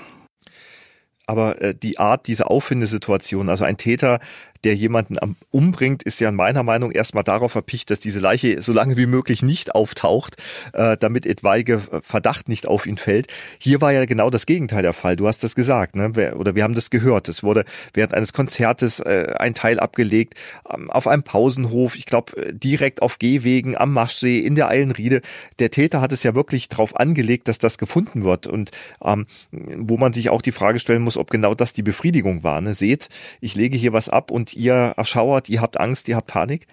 aber 1.27 1.63
äh, 1.63 1.75
die 1.75 1.99
Art 1.99 2.27
dieser 2.27 2.51
Auffindesituation, 2.51 3.49
also 3.49 3.65
ein 3.65 3.77
Täter, 3.77 4.21
der 4.65 4.75
jemanden 4.75 5.17
umbringt, 5.51 6.03
ist 6.03 6.21
ja 6.21 6.29
in 6.29 6.35
meiner 6.35 6.63
Meinung 6.63 6.91
erstmal 6.91 7.25
darauf 7.25 7.53
verpicht, 7.53 7.91
dass 7.91 8.01
diese 8.01 8.21
Leiche 8.21 8.63
so 8.63 8.73
lange 8.73 8.97
wie 8.97 9.07
möglich 9.07 9.43
nicht 9.43 9.75
auftaucht, 9.75 10.37
äh, 10.73 10.97
damit 10.97 11.27
etwaige 11.27 11.81
Verdacht 12.03 12.49
nicht 12.49 12.67
auf 12.67 12.87
ihn 12.87 12.97
fällt. 12.97 13.27
Hier 13.59 13.81
war 13.81 13.93
ja 13.93 14.05
genau 14.05 14.31
das 14.31 14.47
Gegenteil 14.47 14.83
der 14.83 14.93
Fall. 14.93 15.17
Du 15.17 15.27
hast 15.27 15.43
das 15.43 15.55
gesagt, 15.55 15.97
ne? 15.97 16.35
oder 16.37 16.55
wir 16.55 16.63
haben 16.63 16.75
das 16.75 16.91
gehört. 16.91 17.29
Es 17.29 17.43
wurde 17.43 17.65
während 17.95 18.15
eines 18.15 18.33
Konzertes 18.33 19.01
äh, 19.01 19.35
ein 19.39 19.55
Teil 19.55 19.81
abgelegt, 19.81 20.35
ähm, 20.71 20.91
auf 20.91 21.07
einem 21.07 21.23
Pausenhof, 21.23 21.97
ich 21.97 22.07
glaube 22.07 22.37
äh, 22.37 22.53
direkt 22.55 23.03
auf 23.03 23.19
Gehwegen 23.19 23.77
am 23.77 23.93
Maschsee 23.93 24.39
in 24.39 24.55
der 24.55 24.69
Eilenriede. 24.69 25.23
Der 25.59 25.71
Täter 25.71 26.01
hat 26.01 26.13
es 26.13 26.23
ja 26.23 26.35
wirklich 26.35 26.69
darauf 26.69 26.97
angelegt, 26.97 27.49
dass 27.49 27.59
das 27.59 27.79
gefunden 27.79 28.25
wird 28.25 28.47
und 28.47 28.71
ähm, 29.05 29.27
wo 29.51 29.97
man 29.97 30.13
sich 30.13 30.31
auch 30.31 30.43
die 30.43 30.53
Frage 30.53 30.79
stellen 30.79 31.03
muss, 31.03 31.17
ob 31.17 31.31
genau 31.31 31.55
das 31.55 31.73
die 31.73 31.83
Befriedigung 31.83 32.43
war. 32.43 32.61
Ne? 32.61 32.75
Seht, 32.75 33.09
ich 33.41 33.55
lege 33.55 33.77
hier 33.77 33.93
was 33.93 34.09
ab 34.09 34.31
und 34.31 34.52
ihr 34.57 34.95
erschauert, 34.97 35.49
ihr 35.49 35.61
habt 35.61 35.79
Angst, 35.79 36.09
ihr 36.09 36.17
habt 36.17 36.29
Panik? 36.29 36.67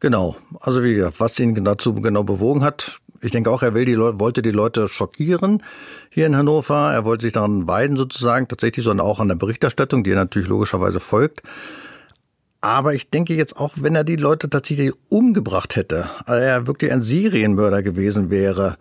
Genau. 0.00 0.36
Also 0.60 0.82
wie 0.82 1.02
was 1.18 1.38
ihn 1.38 1.64
dazu 1.64 1.94
genau 1.94 2.24
bewogen 2.24 2.62
hat, 2.62 3.00
ich 3.24 3.30
denke 3.30 3.50
auch, 3.50 3.62
er 3.62 3.74
will 3.74 3.86
die 3.86 3.94
Leute, 3.94 4.20
wollte 4.20 4.42
die 4.42 4.50
Leute 4.50 4.88
schockieren 4.88 5.62
hier 6.10 6.26
in 6.26 6.36
Hannover. 6.36 6.92
Er 6.92 7.04
wollte 7.04 7.24
sich 7.24 7.32
daran 7.32 7.66
weiden 7.66 7.96
sozusagen, 7.96 8.48
tatsächlich, 8.48 8.84
sondern 8.84 9.06
auch 9.06 9.18
an 9.18 9.28
der 9.28 9.34
Berichterstattung, 9.34 10.04
die 10.04 10.10
er 10.10 10.16
natürlich 10.16 10.48
logischerweise 10.48 11.00
folgt. 11.00 11.42
Aber 12.60 12.94
ich 12.94 13.10
denke 13.10 13.34
jetzt 13.34 13.56
auch, 13.56 13.72
wenn 13.76 13.94
er 13.94 14.04
die 14.04 14.16
Leute 14.16 14.48
tatsächlich 14.48 14.92
umgebracht 15.08 15.76
hätte, 15.76 16.10
also 16.26 16.42
er 16.42 16.66
wirklich 16.66 16.92
ein 16.92 17.02
Serienmörder 17.02 17.82
gewesen 17.82 18.30
wäre, 18.30 18.76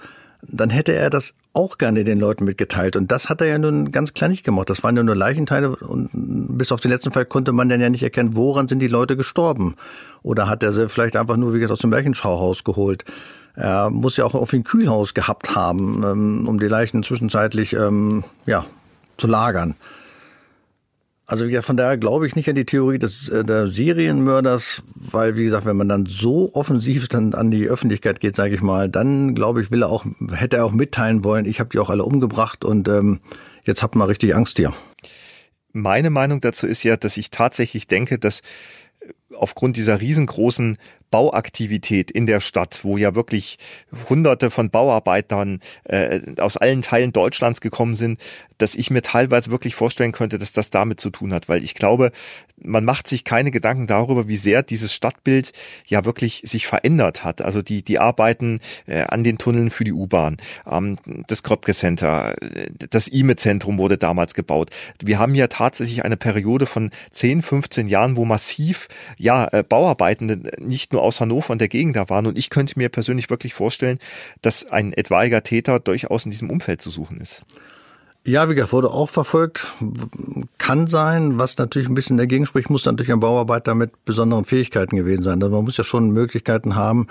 dann 0.48 0.70
hätte 0.70 0.94
er 0.94 1.10
das 1.10 1.34
auch 1.54 1.78
gerne 1.78 2.04
den 2.04 2.20
Leuten 2.20 2.44
mitgeteilt. 2.44 2.96
Und 2.96 3.12
das 3.12 3.30
hat 3.30 3.42
er 3.42 3.48
ja 3.48 3.58
nun 3.58 3.92
ganz 3.92 4.14
klar 4.14 4.30
nicht 4.30 4.44
gemacht. 4.44 4.70
Das 4.70 4.84
waren 4.84 4.98
ja 4.98 5.04
nur 5.04 5.16
Leichenteile 5.16 5.76
und 5.76 6.10
bis 6.14 6.72
auf 6.72 6.82
den 6.82 6.92
letzten 6.92 7.12
Fall 7.12 7.26
konnte 7.26 7.52
man 7.52 7.70
dann 7.70 7.82
ja 7.82 7.90
nicht 7.90 8.04
erkennen, 8.04 8.36
woran 8.36 8.68
sind 8.68 8.80
die 8.80 8.88
Leute 8.88 9.16
gestorben. 9.16 9.76
Oder 10.22 10.50
hat 10.50 10.64
er 10.64 10.74
sie 10.74 10.90
vielleicht 10.90 11.16
einfach 11.16 11.38
nur, 11.38 11.54
wie 11.54 11.60
gesagt, 11.60 11.74
aus 11.74 11.80
dem 11.80 11.92
Leichenschauhaus 11.92 12.64
geholt. 12.64 13.06
Er 13.56 13.90
muss 13.90 14.18
ja 14.18 14.26
auch 14.26 14.34
auf 14.34 14.52
ein 14.52 14.64
Kühlhaus 14.64 15.14
gehabt 15.14 15.56
haben, 15.56 16.04
ähm, 16.04 16.48
um 16.48 16.60
die 16.60 16.68
Leichen 16.68 17.04
zwischenzeitlich 17.04 17.74
ähm, 17.74 18.24
ja, 18.46 18.66
zu 19.18 19.28
lagern. 19.28 19.76
Also 21.34 21.46
ja, 21.46 21.64
von 21.64 21.78
daher 21.78 21.98
glaube 21.98 22.28
ich 22.28 22.36
nicht 22.36 22.48
an 22.48 22.54
die 22.54 22.64
Theorie 22.64 23.00
des 23.00 23.28
äh, 23.28 23.44
der 23.44 23.66
Serienmörders, 23.66 24.84
weil 24.94 25.36
wie 25.36 25.46
gesagt, 25.46 25.66
wenn 25.66 25.76
man 25.76 25.90
dann 25.90 26.06
so 26.06 26.54
offensiv 26.54 27.08
dann 27.08 27.34
an 27.34 27.50
die 27.50 27.68
Öffentlichkeit 27.68 28.20
geht, 28.20 28.36
sage 28.36 28.54
ich 28.54 28.62
mal, 28.62 28.88
dann 28.88 29.34
glaube 29.34 29.60
ich, 29.60 29.72
will 29.72 29.82
er 29.82 29.90
auch 29.90 30.06
hätte 30.32 30.58
er 30.58 30.66
auch 30.66 30.74
mitteilen 30.74 31.24
wollen, 31.24 31.46
ich 31.46 31.60
habe 31.60 31.72
die 31.72 31.80
auch 31.80 31.90
alle 31.90 32.04
umgebracht 32.04 32.64
und 32.64 32.88
ähm, 32.88 33.20
jetzt 33.66 33.82
habt 33.82 33.96
mal 33.96 34.06
richtig 34.06 34.36
Angst 34.36 34.58
hier. 34.58 34.76
Meine 35.72 36.12
Meinung 36.12 36.40
dazu 36.40 36.68
ist 36.68 36.84
ja, 36.84 36.98
dass 36.98 37.18
ich 37.18 37.32
tatsächlich 37.32 37.88
denke, 37.88 38.20
dass 38.20 38.44
aufgrund 39.36 39.78
dieser 39.78 40.02
riesengroßen 40.02 40.78
Bauaktivität 41.14 42.10
in 42.10 42.26
der 42.26 42.40
Stadt, 42.40 42.80
wo 42.82 42.98
ja 42.98 43.14
wirklich 43.14 43.60
Hunderte 44.10 44.50
von 44.50 44.72
Bauarbeitern 44.72 45.60
äh, 45.84 46.22
aus 46.40 46.58
allen 46.58 46.82
Teilen 46.82 47.14
Deutschlands 47.14 47.62
gekommen 47.62 47.94
sind, 47.94 48.20
dass 48.58 48.74
ich 48.74 48.90
mir 48.90 49.04
teilweise 49.04 49.52
wirklich 49.52 49.76
vorstellen 49.76 50.12
könnte, 50.12 50.40
dass 50.40 50.54
das 50.54 50.72
damit 50.72 51.00
zu 51.00 51.12
tun 51.12 51.32
hat, 51.32 51.50
weil 51.50 51.62
ich 51.62 51.76
glaube, 51.76 52.12
man 52.58 52.84
macht 52.84 53.08
sich 53.08 53.26
keine 53.26 53.52
Gedanken 53.52 53.86
darüber, 53.86 54.28
wie 54.28 54.38
sehr 54.38 54.64
dieses 54.64 54.92
Stadtbild 54.92 55.54
ja 55.86 56.04
wirklich 56.04 56.42
sich 56.46 56.66
verändert 56.66 57.24
hat. 57.24 57.42
Also 57.42 57.62
die 57.62 57.84
die 57.84 58.00
Arbeiten 58.00 58.60
äh, 58.88 59.02
an 59.02 59.24
den 59.24 59.38
Tunneln 59.38 59.70
für 59.70 59.84
die 59.84 59.94
U-Bahn, 59.94 60.38
ähm, 60.66 60.96
das 61.28 61.44
Kröpke 61.44 61.76
Center, 61.76 62.36
das 62.90 63.08
IME-Zentrum 63.08 63.78
wurde 63.78 64.00
damals 64.00 64.34
gebaut. 64.34 64.72
Wir 65.00 65.20
haben 65.20 65.36
ja 65.36 65.48
tatsächlich 65.48 66.04
eine 66.06 66.18
Periode 66.18 66.66
von 66.66 66.90
10, 67.12 67.44
15 67.44 67.88
Jahren, 67.88 68.18
wo 68.18 68.26
massiv 68.26 68.88
ja 69.24 69.48
äh, 69.52 69.64
Bauarbeiten 69.64 70.50
nicht 70.60 70.94
nur 70.94 71.02
aus 71.02 71.22
Hannover 71.22 71.52
und 71.52 71.60
der 71.60 71.70
Gegend 71.70 71.96
da 71.96 72.10
waren. 72.10 72.28
Und 72.28 72.38
ich 72.38 72.50
könnte 72.50 72.78
mir 72.78 72.90
persönlich 72.90 73.30
wirklich 73.30 73.54
vorstellen, 73.54 74.00
dass 74.42 74.70
ein 74.70 74.94
etwaiger 74.94 75.42
Täter 75.42 75.80
durchaus 75.80 76.26
in 76.26 76.32
diesem 76.32 76.52
Umfeld 76.52 76.82
zu 76.82 76.92
suchen 76.92 77.20
ist. 77.20 77.44
Ja, 78.26 78.50
wie 78.50 78.56
gesagt, 78.56 78.72
wurde 78.72 78.90
auch 78.90 79.10
verfolgt. 79.10 79.74
Kann 80.58 80.88
sein. 80.88 81.40
Was 81.40 81.58
natürlich 81.58 81.90
ein 81.90 81.96
bisschen 81.96 82.18
dagegen 82.18 82.46
spricht, 82.46 82.70
muss 82.70 82.86
natürlich 82.86 83.12
ein 83.12 83.20
Bauarbeiter 83.20 83.76
mit 83.76 84.06
besonderen 84.06 84.46
Fähigkeiten 84.46 84.96
gewesen 84.96 85.24
sein. 85.24 85.44
Also 85.44 85.54
man 85.54 85.66
muss 85.66 85.76
ja 85.76 85.84
schon 85.84 86.12
Möglichkeiten 86.12 86.76
haben, 86.76 87.08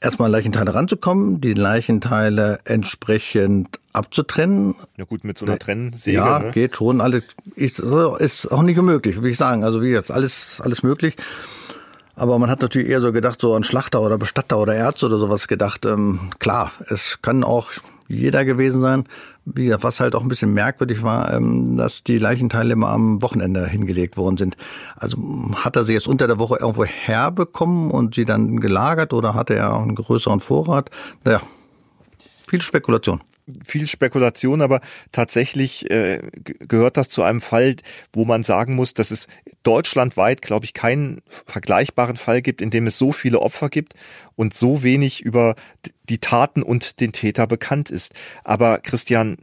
erstmal 0.00 0.30
Leichenteile 0.30 0.74
ranzukommen, 0.74 1.40
die 1.40 1.54
Leichenteile 1.54 2.60
entsprechend 2.64 3.78
abzutrennen. 3.92 4.74
Ja 4.96 5.04
gut, 5.04 5.24
mit 5.24 5.38
so 5.38 5.46
einer 5.46 5.58
Trennsäge. 5.58 6.16
Ja, 6.16 6.38
ne? 6.38 6.50
geht 6.52 6.76
schon. 6.76 7.00
Alles 7.00 7.22
ist, 7.54 7.80
ist 7.80 8.50
auch 8.50 8.62
nicht 8.62 8.78
unmöglich, 8.78 9.16
würde 9.16 9.30
ich 9.30 9.36
sagen. 9.36 9.64
Also 9.64 9.82
wie 9.82 9.90
jetzt 9.90 10.10
alles, 10.10 10.60
alles 10.60 10.82
möglich. 10.82 11.16
Aber 12.16 12.38
man 12.38 12.50
hat 12.50 12.60
natürlich 12.60 12.88
eher 12.88 13.00
so 13.00 13.12
gedacht, 13.12 13.40
so 13.40 13.54
an 13.54 13.64
Schlachter 13.64 14.00
oder 14.00 14.18
Bestatter 14.18 14.58
oder 14.58 14.74
Ärzte 14.74 15.06
oder 15.06 15.18
sowas 15.18 15.48
gedacht. 15.48 15.84
Ähm, 15.86 16.30
klar, 16.38 16.72
es 16.88 17.20
kann 17.22 17.44
auch 17.44 17.70
jeder 18.08 18.44
gewesen 18.44 18.82
sein. 18.82 19.04
Wie 19.44 19.64
gesagt, 19.64 19.84
was 19.84 20.00
halt 20.00 20.14
auch 20.14 20.22
ein 20.22 20.28
bisschen 20.28 20.52
merkwürdig 20.52 21.02
war, 21.02 21.32
ähm, 21.32 21.76
dass 21.76 22.04
die 22.04 22.18
Leichenteile 22.18 22.72
immer 22.72 22.90
am 22.90 23.22
Wochenende 23.22 23.66
hingelegt 23.66 24.16
worden 24.16 24.36
sind. 24.36 24.56
Also 24.96 25.16
hat 25.54 25.76
er 25.76 25.84
sie 25.84 25.94
jetzt 25.94 26.08
unter 26.08 26.26
der 26.26 26.38
Woche 26.38 26.58
irgendwo 26.60 26.84
herbekommen 26.84 27.90
und 27.90 28.14
sie 28.14 28.24
dann 28.24 28.60
gelagert 28.60 29.12
oder 29.12 29.34
hatte 29.34 29.54
er 29.54 29.74
einen 29.74 29.94
größeren 29.94 30.40
Vorrat? 30.40 30.90
Naja, 31.24 31.40
viel 32.46 32.60
Spekulation 32.60 33.20
viel 33.64 33.86
Spekulation, 33.86 34.62
aber 34.62 34.80
tatsächlich 35.12 35.90
äh, 35.90 36.20
gehört 36.42 36.96
das 36.96 37.08
zu 37.08 37.22
einem 37.22 37.40
Fall, 37.40 37.76
wo 38.12 38.24
man 38.24 38.42
sagen 38.42 38.74
muss, 38.74 38.94
dass 38.94 39.10
es 39.10 39.26
deutschlandweit, 39.62 40.42
glaube 40.42 40.64
ich, 40.64 40.74
keinen 40.74 41.22
vergleichbaren 41.28 42.16
Fall 42.16 42.42
gibt, 42.42 42.62
in 42.62 42.70
dem 42.70 42.86
es 42.86 42.98
so 42.98 43.12
viele 43.12 43.40
Opfer 43.40 43.68
gibt 43.68 43.94
und 44.36 44.54
so 44.54 44.82
wenig 44.82 45.22
über 45.22 45.54
die 46.08 46.18
Taten 46.18 46.62
und 46.62 47.00
den 47.00 47.12
Täter 47.12 47.46
bekannt 47.46 47.90
ist. 47.90 48.14
Aber 48.44 48.78
Christian, 48.78 49.38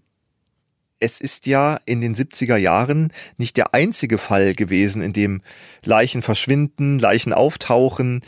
es 1.00 1.22
ist 1.22 1.46
ja 1.46 1.80
in 1.86 2.02
den 2.02 2.16
70er 2.16 2.58
Jahren 2.58 3.12
nicht 3.38 3.58
der 3.58 3.74
einzige 3.74 4.18
Fall 4.18 4.56
gewesen, 4.56 5.02
in 5.02 5.14
dem 5.14 5.42
Leichen 5.84 6.22
verschwinden, 6.22 7.00
Leichen 7.00 7.34
auftauchen. 7.34 8.22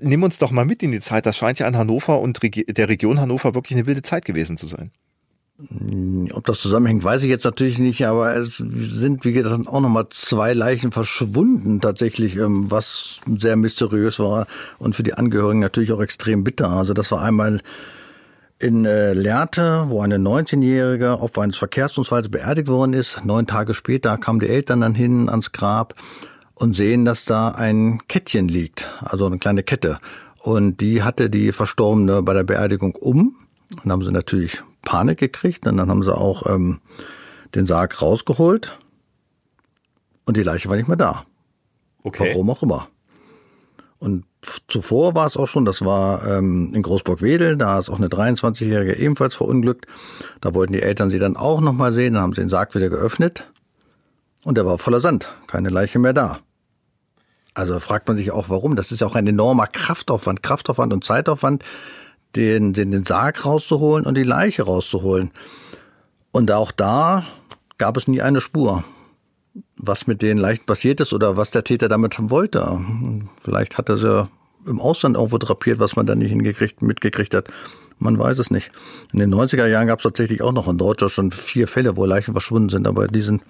Nimm 0.00 0.22
uns 0.22 0.38
doch 0.38 0.50
mal 0.50 0.64
mit 0.64 0.82
in 0.82 0.90
die 0.90 1.00
Zeit. 1.00 1.26
Das 1.26 1.36
scheint 1.36 1.58
ja 1.58 1.66
an 1.66 1.76
Hannover 1.76 2.20
und 2.20 2.40
der 2.42 2.88
Region 2.88 3.20
Hannover 3.20 3.54
wirklich 3.54 3.76
eine 3.76 3.86
wilde 3.86 4.02
Zeit 4.02 4.24
gewesen 4.24 4.56
zu 4.56 4.66
sein. 4.66 4.90
Ob 6.32 6.44
das 6.44 6.60
zusammenhängt, 6.60 7.04
weiß 7.04 7.22
ich 7.22 7.28
jetzt 7.28 7.44
natürlich 7.44 7.78
nicht, 7.78 8.04
aber 8.06 8.34
es 8.36 8.56
sind, 8.56 9.24
wie 9.24 9.32
gesagt, 9.32 9.68
auch 9.68 9.80
nochmal 9.80 10.06
zwei 10.10 10.54
Leichen 10.54 10.90
verschwunden 10.90 11.80
tatsächlich, 11.80 12.36
ähm, 12.36 12.70
was 12.70 13.20
sehr 13.36 13.56
mysteriös 13.56 14.18
war 14.18 14.46
und 14.78 14.94
für 14.94 15.02
die 15.02 15.14
Angehörigen 15.14 15.60
natürlich 15.60 15.92
auch 15.92 16.00
extrem 16.00 16.42
bitter. 16.42 16.70
Also 16.70 16.94
das 16.94 17.12
war 17.12 17.22
einmal 17.22 17.60
in 18.58 18.84
äh, 18.84 19.12
Lehrte, 19.12 19.84
wo 19.88 20.00
eine 20.00 20.16
19-jährige 20.16 21.20
Opfer 21.20 21.42
eines 21.42 21.58
Verkehrsunfalls 21.58 22.28
beerdigt 22.28 22.68
worden 22.68 22.92
ist. 22.92 23.24
Neun 23.24 23.46
Tage 23.46 23.74
später 23.74 24.16
kamen 24.18 24.40
die 24.40 24.48
Eltern 24.48 24.80
dann 24.80 24.94
hin 24.94 25.28
ans 25.28 25.52
Grab 25.52 25.94
und 26.54 26.74
sehen, 26.74 27.04
dass 27.04 27.24
da 27.24 27.48
ein 27.48 28.00
Kettchen 28.08 28.48
liegt, 28.48 28.90
also 29.00 29.26
eine 29.26 29.38
kleine 29.38 29.62
Kette. 29.62 29.98
Und 30.40 30.80
die 30.80 31.02
hatte 31.02 31.30
die 31.30 31.52
Verstorbene 31.52 32.22
bei 32.22 32.34
der 32.34 32.44
Beerdigung 32.44 32.94
um. 32.94 33.36
Und 33.82 33.90
haben 33.90 34.02
sie 34.04 34.12
natürlich 34.12 34.62
Panik 34.82 35.18
gekriegt 35.18 35.66
und 35.66 35.76
dann 35.76 35.90
haben 35.90 36.02
sie 36.02 36.16
auch 36.16 36.46
ähm, 36.46 36.80
den 37.54 37.66
Sarg 37.66 38.00
rausgeholt 38.00 38.78
und 40.24 40.36
die 40.36 40.42
Leiche 40.42 40.68
war 40.68 40.76
nicht 40.76 40.88
mehr 40.88 40.96
da. 40.96 41.24
Okay. 42.02 42.30
Warum 42.30 42.50
auch 42.50 42.62
immer. 42.62 42.88
Und 43.98 44.24
zuvor 44.66 45.14
war 45.14 45.28
es 45.28 45.36
auch 45.36 45.46
schon, 45.46 45.64
das 45.64 45.84
war 45.84 46.26
ähm, 46.26 46.72
in 46.74 46.82
Großburg-Wedel, 46.82 47.56
da 47.56 47.78
ist 47.78 47.88
auch 47.88 47.98
eine 47.98 48.08
23-Jährige 48.08 48.96
ebenfalls 48.96 49.36
verunglückt. 49.36 49.86
Da 50.40 50.54
wollten 50.54 50.72
die 50.72 50.82
Eltern 50.82 51.10
sie 51.10 51.20
dann 51.20 51.36
auch 51.36 51.60
nochmal 51.60 51.92
sehen, 51.92 52.14
dann 52.14 52.22
haben 52.24 52.34
sie 52.34 52.40
den 52.40 52.50
Sarg 52.50 52.74
wieder 52.74 52.88
geöffnet 52.88 53.48
und 54.44 54.56
der 54.56 54.66
war 54.66 54.78
voller 54.78 55.00
Sand, 55.00 55.32
keine 55.46 55.68
Leiche 55.68 56.00
mehr 56.00 56.12
da. 56.12 56.40
Also 57.54 57.78
fragt 57.80 58.08
man 58.08 58.16
sich 58.16 58.32
auch, 58.32 58.48
warum. 58.48 58.76
Das 58.76 58.92
ist 58.92 59.00
ja 59.00 59.06
auch 59.06 59.14
ein 59.14 59.26
enormer 59.26 59.66
Kraftaufwand, 59.66 60.42
Kraftaufwand 60.42 60.92
und 60.92 61.04
Zeitaufwand, 61.04 61.62
den, 62.36 62.72
den, 62.72 62.90
den 62.90 63.04
Sarg 63.04 63.44
rauszuholen 63.44 64.06
und 64.06 64.16
die 64.16 64.22
Leiche 64.22 64.62
rauszuholen. 64.62 65.30
Und 66.30 66.50
auch 66.50 66.72
da 66.72 67.24
gab 67.78 67.96
es 67.96 68.08
nie 68.08 68.22
eine 68.22 68.40
Spur, 68.40 68.84
was 69.76 70.06
mit 70.06 70.22
den 70.22 70.38
Leichen 70.38 70.64
passiert 70.64 71.00
ist 71.00 71.12
oder 71.12 71.36
was 71.36 71.50
der 71.50 71.64
Täter 71.64 71.88
damit 71.88 72.16
wollte. 72.18 72.80
Vielleicht 73.42 73.76
hat 73.76 73.88
er 73.88 73.96
sie 73.96 74.28
im 74.66 74.80
Ausland 74.80 75.16
irgendwo 75.16 75.38
drapiert, 75.38 75.78
was 75.78 75.96
man 75.96 76.06
da 76.06 76.14
nicht 76.14 76.30
hingekriegt, 76.30 76.82
mitgekriegt 76.82 77.34
hat. 77.34 77.48
Man 77.98 78.18
weiß 78.18 78.38
es 78.38 78.50
nicht. 78.50 78.72
In 79.12 79.18
den 79.18 79.32
90er 79.32 79.66
Jahren 79.66 79.86
gab 79.86 79.98
es 79.98 80.04
tatsächlich 80.04 80.42
auch 80.42 80.52
noch 80.52 80.68
in 80.68 80.78
Deutschland 80.78 81.12
schon 81.12 81.30
vier 81.30 81.68
Fälle, 81.68 81.96
wo 81.96 82.04
Leichen 82.04 82.32
verschwunden 82.32 82.68
sind, 82.68 82.86
aber 82.86 83.08
die 83.08 83.20
sind 83.20 83.42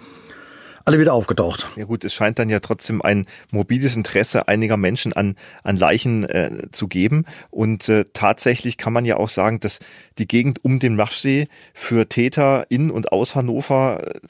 alle 0.85 0.99
wieder 0.99 1.15
aufgetaucht. 1.15 1.69
Ja 1.77 1.85
gut, 1.85 2.05
es 2.05 2.15
scheint 2.15 2.39
dann 2.39 2.49
ja 2.49 2.61
trotzdem 2.61 3.03
ein 3.03 3.27
mobiles 3.51 3.97
Interesse 3.97 4.49
einiger 4.49 4.77
Menschen 4.77 5.13
an, 5.13 5.37
an 5.63 5.77
Leichen 5.77 6.25
äh, 6.25 6.69
zu 6.73 6.89
geben. 6.89 7.25
Und 7.51 7.89
äh, 7.89 8.05
tatsächlich 8.13 8.77
kann 8.77 8.93
man 8.93 9.05
ja 9.05 9.17
auch 9.17 9.29
sagen, 9.29 9.61
dass 9.61 9.79
die 10.19 10.29
Gegend 10.29 10.65
um 10.65 10.79
den 10.79 10.97
Maschsee 10.97 11.49
für 11.75 12.09
Täter 12.09 12.67
in 12.69 12.91
und 12.91 13.13
aus 13.13 13.35
Hannover 13.35 14.07
äh, 14.07 14.21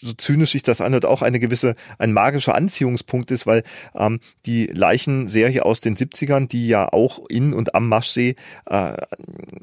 so 0.00 0.12
zynisch 0.12 0.52
sich 0.52 0.62
das 0.62 0.80
anhört, 0.80 1.04
auch 1.04 1.22
eine 1.22 1.38
gewisse, 1.38 1.76
ein 1.98 2.12
magischer 2.12 2.54
Anziehungspunkt 2.54 3.30
ist, 3.30 3.46
weil 3.46 3.62
ähm, 3.94 4.20
die 4.46 4.66
Leichenserie 4.66 5.64
aus 5.64 5.80
den 5.80 5.96
70ern, 5.96 6.48
die 6.48 6.66
ja 6.68 6.92
auch 6.92 7.20
in 7.28 7.52
und 7.52 7.74
am 7.74 7.88
Maschsee 7.88 8.36
äh, 8.66 8.96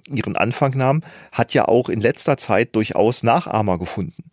ihren 0.10 0.36
Anfang 0.36 0.78
nahm, 0.78 1.04
hat 1.32 1.54
ja 1.54 1.68
auch 1.68 1.90
in 1.90 2.02
letzter 2.02 2.38
Zeit 2.38 2.76
durchaus 2.76 3.24
Nachahmer 3.24 3.78
gefunden. 3.78 4.24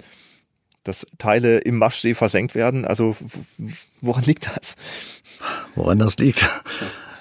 Dass 0.84 1.06
Teile 1.18 1.58
im 1.58 1.76
Maschsee 1.76 2.14
versenkt 2.14 2.54
werden, 2.54 2.84
also 2.84 3.16
woran 4.00 4.24
liegt 4.24 4.50
das? 4.54 4.74
Woran 5.74 5.98
das 5.98 6.18
liegt? 6.18 6.48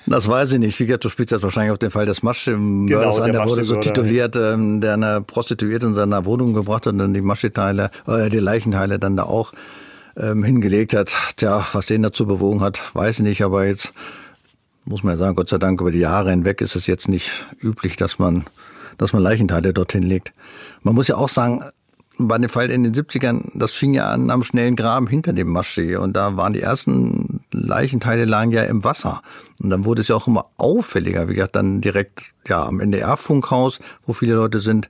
Das 0.10 0.28
weiß 0.28 0.54
ich 0.54 0.60
nicht. 0.60 0.80
Du 0.80 1.10
spielst 1.10 1.32
jetzt 1.32 1.44
wahrscheinlich 1.44 1.72
auf 1.72 1.80
den 1.80 1.92
Fall 1.92 2.06
des 2.06 2.24
Maschinenmörders 2.24 3.16
genau, 3.16 3.26
an. 3.26 3.32
Der, 3.34 3.42
der 3.42 3.50
wurde 3.50 3.66
so 3.66 3.76
tituliert, 3.76 4.38
ähm, 4.38 4.80
der 4.80 4.94
eine 4.94 5.22
Prostituierte 5.22 5.88
in 5.88 5.96
seiner 5.96 6.24
Wohnung 6.24 6.54
gebracht 6.54 6.86
hat 6.86 6.94
und 6.94 7.00
dann 7.00 7.14
die 7.14 7.22
Maschenteile, 7.22 7.92
äh, 8.08 8.30
die 8.30 8.40
Leichenteile 8.40 9.00
dann 9.00 9.18
da 9.18 9.24
auch 9.24 9.52
ähm, 10.16 10.44
hingelegt 10.44 10.94
hat. 10.94 11.14
Tja, 11.36 11.68
was 11.74 11.88
den 11.88 12.04
dazu 12.04 12.26
bewogen 12.26 12.62
hat, 12.62 12.82
weiß 12.94 13.20
ich 13.20 13.24
nicht. 13.24 13.44
Aber 13.44 13.66
jetzt 13.66 13.92
muss 14.86 15.04
man 15.04 15.16
ja 15.16 15.18
sagen, 15.18 15.36
Gott 15.36 15.50
sei 15.50 15.58
Dank 15.58 15.82
über 15.82 15.92
die 15.92 16.00
Jahre 16.00 16.30
hinweg 16.30 16.62
ist 16.62 16.78
es 16.78 16.88
jetzt 16.88 17.10
nicht 17.10 17.30
üblich, 17.62 17.98
dass 17.98 18.18
man, 18.18 18.46
dass 18.98 19.12
man 19.12 19.22
Leichenteile 19.22 19.74
dorthin 19.74 20.04
legt. 20.04 20.32
Man 20.84 20.96
muss 20.96 21.10
ja 21.10 21.18
auch 21.18 21.30
sagen, 21.30 21.64
bei 22.18 22.38
dem 22.38 22.50
Fall 22.50 22.72
in 22.72 22.84
den 22.84 22.94
70ern, 22.94 23.52
das 23.54 23.72
fing 23.72 23.94
ja 23.94 24.10
an 24.10 24.30
am 24.30 24.44
schnellen 24.44 24.76
Graben 24.76 25.08
hinter 25.08 25.34
dem 25.34 25.50
Maschsee 25.50 25.96
und 25.98 26.14
da 26.14 26.36
waren 26.36 26.54
die 26.54 26.62
ersten 26.62 27.42
Leichenteile 27.52 28.26
lagen 28.26 28.52
ja 28.52 28.64
im 28.64 28.84
Wasser. 28.84 29.22
Und 29.62 29.70
dann 29.70 29.86
wurde 29.86 30.02
es 30.02 30.08
ja 30.08 30.16
auch 30.16 30.28
immer 30.28 30.48
auffälliger, 30.58 31.30
wie 31.30 31.36
gesagt, 31.36 31.56
dann 31.56 31.82
direkt 31.82 32.34
ja 32.48 32.66
am 32.66 32.80
NDR-Funkhaus, 32.80 33.80
wo 34.06 34.14
viele 34.14 34.36
Leute 34.36 34.60
sind 34.60 34.90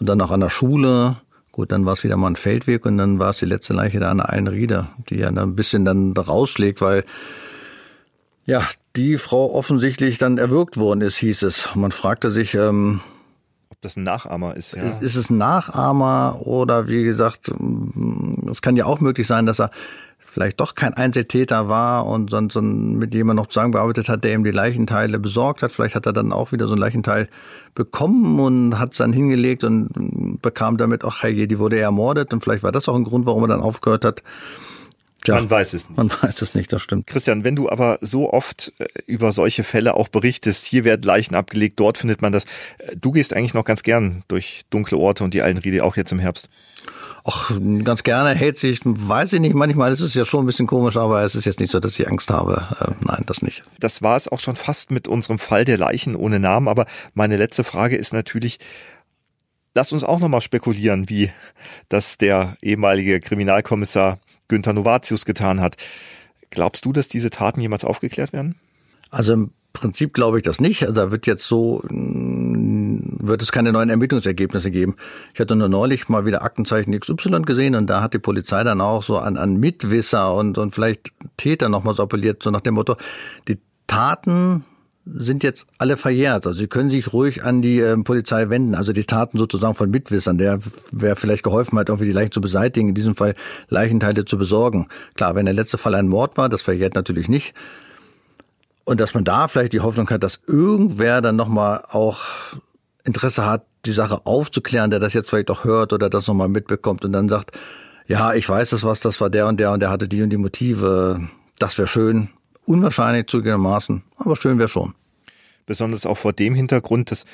und 0.00 0.08
dann 0.08 0.20
auch 0.20 0.30
an 0.30 0.40
der 0.40 0.50
Schule. 0.50 1.18
Gut, 1.50 1.70
dann 1.70 1.84
war 1.84 1.92
es 1.92 2.04
wieder 2.04 2.16
mal 2.16 2.28
ein 2.28 2.36
Feldweg 2.36 2.86
und 2.86 2.96
dann 2.96 3.18
war 3.18 3.30
es 3.30 3.38
die 3.38 3.46
letzte 3.46 3.74
Leiche 3.74 4.00
da 4.00 4.10
an 4.10 4.18
der 4.18 4.30
Eilenriede, 4.30 4.88
die 5.10 5.16
ja 5.16 5.30
dann 5.30 5.50
ein 5.50 5.56
bisschen 5.56 5.84
dann 5.84 6.12
rausschlägt, 6.16 6.80
weil 6.80 7.04
ja, 8.46 8.66
die 8.96 9.18
Frau 9.18 9.54
offensichtlich 9.54 10.18
dann 10.18 10.38
erwürgt 10.38 10.76
worden 10.76 11.02
ist, 11.02 11.16
hieß 11.16 11.42
es. 11.42 11.74
Man 11.74 11.92
fragte 11.92 12.30
sich, 12.30 12.54
ähm, 12.54 13.00
das 13.82 13.96
ein 13.96 14.04
Nachahmer 14.04 14.56
ist. 14.56 14.74
Ja. 14.74 14.84
Ist, 14.84 15.02
ist 15.02 15.16
es 15.16 15.28
ein 15.28 15.38
Nachahmer 15.38 16.40
oder 16.44 16.88
wie 16.88 17.02
gesagt, 17.02 17.52
es 18.50 18.62
kann 18.62 18.76
ja 18.76 18.86
auch 18.86 19.00
möglich 19.00 19.26
sein, 19.26 19.44
dass 19.44 19.60
er 19.60 19.70
vielleicht 20.32 20.60
doch 20.60 20.74
kein 20.74 20.94
Einzeltäter 20.94 21.68
war 21.68 22.06
und 22.06 22.30
sonst 22.30 22.54
mit 22.54 23.12
jemand 23.12 23.36
noch 23.36 23.48
zusammengearbeitet 23.48 24.08
hat, 24.08 24.24
der 24.24 24.32
ihm 24.32 24.44
die 24.44 24.50
Leichenteile 24.50 25.18
besorgt 25.18 25.62
hat. 25.62 25.72
Vielleicht 25.72 25.94
hat 25.94 26.06
er 26.06 26.14
dann 26.14 26.32
auch 26.32 26.52
wieder 26.52 26.68
so 26.68 26.74
ein 26.74 26.78
Leichenteil 26.78 27.28
bekommen 27.74 28.40
und 28.40 28.78
hat 28.78 28.92
es 28.92 28.98
dann 28.98 29.12
hingelegt 29.12 29.62
und 29.64 30.40
bekam 30.40 30.78
damit, 30.78 31.04
ach 31.04 31.22
hey, 31.22 31.46
die 31.46 31.58
wurde 31.58 31.78
ermordet 31.78 32.32
und 32.32 32.42
vielleicht 32.42 32.62
war 32.62 32.72
das 32.72 32.88
auch 32.88 32.94
ein 32.94 33.04
Grund, 33.04 33.26
warum 33.26 33.44
er 33.44 33.48
dann 33.48 33.60
aufgehört 33.60 34.06
hat. 34.06 34.22
Tja, 35.24 35.36
man 35.36 35.48
weiß 35.48 35.74
es 35.74 35.88
nicht. 35.88 35.96
Man 35.96 36.10
weiß 36.10 36.42
es 36.42 36.54
nicht, 36.54 36.72
das 36.72 36.82
stimmt. 36.82 37.06
Christian, 37.06 37.44
wenn 37.44 37.54
du 37.54 37.68
aber 37.68 37.98
so 38.00 38.32
oft 38.32 38.72
äh, 38.78 38.86
über 39.06 39.32
solche 39.32 39.62
Fälle 39.62 39.94
auch 39.94 40.08
berichtest, 40.08 40.64
hier 40.64 40.84
werden 40.84 41.02
Leichen 41.02 41.36
abgelegt, 41.36 41.78
dort 41.78 41.98
findet 41.98 42.22
man 42.22 42.32
das. 42.32 42.44
Äh, 42.78 42.96
du 43.00 43.12
gehst 43.12 43.32
eigentlich 43.32 43.54
noch 43.54 43.64
ganz 43.64 43.82
gern 43.82 44.24
durch 44.28 44.62
dunkle 44.70 44.98
Orte 44.98 45.22
und 45.22 45.32
die 45.34 45.42
Altenriede, 45.42 45.84
auch 45.84 45.96
jetzt 45.96 46.10
im 46.12 46.18
Herbst. 46.18 46.48
Ach, 47.24 47.52
ganz 47.84 48.02
gerne 48.02 48.30
hält 48.30 48.58
sich, 48.58 48.80
weiß 48.84 49.34
ich 49.34 49.40
nicht, 49.40 49.54
manchmal 49.54 49.92
ist 49.92 50.00
es 50.00 50.14
ja 50.14 50.24
schon 50.24 50.42
ein 50.42 50.46
bisschen 50.46 50.66
komisch, 50.66 50.96
aber 50.96 51.22
es 51.22 51.36
ist 51.36 51.44
jetzt 51.44 51.60
nicht 51.60 51.70
so, 51.70 51.78
dass 51.78 51.96
ich 51.96 52.08
Angst 52.08 52.30
habe. 52.30 52.66
Äh, 52.80 52.90
nein, 53.06 53.22
das 53.26 53.42
nicht. 53.42 53.62
Das 53.78 54.02
war 54.02 54.16
es 54.16 54.26
auch 54.26 54.40
schon 54.40 54.56
fast 54.56 54.90
mit 54.90 55.06
unserem 55.06 55.38
Fall 55.38 55.64
der 55.64 55.78
Leichen 55.78 56.16
ohne 56.16 56.40
Namen, 56.40 56.66
aber 56.66 56.86
meine 57.14 57.36
letzte 57.36 57.62
Frage 57.62 57.96
ist 57.96 58.12
natürlich, 58.12 58.58
Lass 59.74 59.92
uns 59.92 60.04
auch 60.04 60.18
nochmal 60.18 60.42
spekulieren, 60.42 61.08
wie 61.08 61.30
das 61.88 62.18
der 62.18 62.56
ehemalige 62.60 63.20
Kriminalkommissar 63.20 64.18
Günther 64.48 64.72
Novatius 64.72 65.24
getan 65.24 65.60
hat. 65.60 65.76
Glaubst 66.50 66.84
du, 66.84 66.92
dass 66.92 67.08
diese 67.08 67.30
Taten 67.30 67.60
jemals 67.60 67.84
aufgeklärt 67.84 68.32
werden? 68.32 68.56
Also 69.10 69.32
im 69.32 69.52
Prinzip 69.72 70.12
glaube 70.12 70.38
ich 70.38 70.42
das 70.42 70.60
nicht. 70.60 70.82
Also 70.82 70.94
da 70.94 71.10
wird 71.10 71.26
jetzt 71.26 71.46
so, 71.46 71.82
mm, 71.88 73.26
wird 73.26 73.42
es 73.42 73.52
keine 73.52 73.72
neuen 73.72 73.88
Ermittlungsergebnisse 73.88 74.70
geben. 74.70 74.96
Ich 75.32 75.40
hatte 75.40 75.56
nur 75.56 75.68
neulich 75.68 76.08
mal 76.08 76.26
wieder 76.26 76.42
Aktenzeichen 76.42 76.98
XY 76.98 77.42
gesehen 77.42 77.74
und 77.74 77.88
da 77.88 78.02
hat 78.02 78.14
die 78.14 78.18
Polizei 78.18 78.64
dann 78.64 78.80
auch 78.80 79.02
so 79.02 79.18
an, 79.18 79.36
an 79.36 79.56
Mitwisser 79.56 80.34
und, 80.34 80.58
und 80.58 80.74
vielleicht 80.74 81.12
Täter 81.36 81.68
nochmal 81.68 81.94
so 81.94 82.02
appelliert, 82.02 82.42
so 82.42 82.50
nach 82.50 82.60
dem 82.60 82.74
Motto, 82.74 82.96
die 83.48 83.58
Taten 83.86 84.64
sind 85.04 85.42
jetzt 85.42 85.66
alle 85.78 85.96
verjährt. 85.96 86.46
Also 86.46 86.58
Sie 86.58 86.68
können 86.68 86.90
sich 86.90 87.12
ruhig 87.12 87.42
an 87.42 87.60
die 87.60 87.80
äh, 87.80 87.96
Polizei 87.96 88.48
wenden. 88.50 88.74
Also 88.74 88.92
die 88.92 89.04
Taten 89.04 89.38
sozusagen 89.38 89.74
von 89.74 89.90
Mitwissern, 89.90 90.38
der 90.38 90.60
wer 90.92 91.16
vielleicht 91.16 91.42
geholfen 91.42 91.78
hat, 91.78 91.88
irgendwie 91.88 92.06
die 92.06 92.12
Leichen 92.12 92.32
zu 92.32 92.40
beseitigen, 92.40 92.90
in 92.90 92.94
diesem 92.94 93.16
Fall 93.16 93.34
Leichenteile 93.68 94.24
zu 94.24 94.38
besorgen. 94.38 94.86
Klar, 95.14 95.34
wenn 95.34 95.46
der 95.46 95.54
letzte 95.54 95.78
Fall 95.78 95.94
ein 95.94 96.08
Mord 96.08 96.36
war, 96.36 96.48
das 96.48 96.62
verjährt 96.62 96.94
natürlich 96.94 97.28
nicht. 97.28 97.54
Und 98.84 99.00
dass 99.00 99.14
man 99.14 99.24
da 99.24 99.48
vielleicht 99.48 99.72
die 99.72 99.80
Hoffnung 99.80 100.08
hat, 100.10 100.22
dass 100.22 100.40
irgendwer 100.46 101.20
dann 101.20 101.36
nochmal 101.36 101.84
auch 101.88 102.20
Interesse 103.04 103.46
hat, 103.46 103.64
die 103.84 103.92
Sache 103.92 104.26
aufzuklären, 104.26 104.90
der 104.90 105.00
das 105.00 105.12
jetzt 105.12 105.30
vielleicht 105.30 105.50
auch 105.50 105.64
hört 105.64 105.92
oder 105.92 106.08
das 106.08 106.26
nochmal 106.26 106.48
mitbekommt 106.48 107.04
und 107.04 107.12
dann 107.12 107.28
sagt, 107.28 107.56
ja, 108.06 108.34
ich 108.34 108.48
weiß 108.48 108.70
das 108.70 108.84
was, 108.84 109.00
das 109.00 109.20
war 109.20 109.30
der 109.30 109.46
und 109.46 109.58
der 109.58 109.72
und 109.72 109.80
der 109.80 109.90
hatte 109.90 110.08
die 110.08 110.22
und 110.22 110.30
die 110.30 110.36
Motive. 110.36 111.28
Das 111.58 111.78
wäre 111.78 111.88
schön. 111.88 112.28
Unwahrscheinlich 112.64 113.26
zugegebenermaßen, 113.26 114.02
aber 114.16 114.36
schön 114.36 114.58
wäre 114.58 114.68
schon. 114.68 114.94
Besonders 115.64 116.06
auch 116.06 116.18
vor 116.18 116.32
dem 116.32 116.54
Hintergrund, 116.54 117.12
dass 117.12 117.24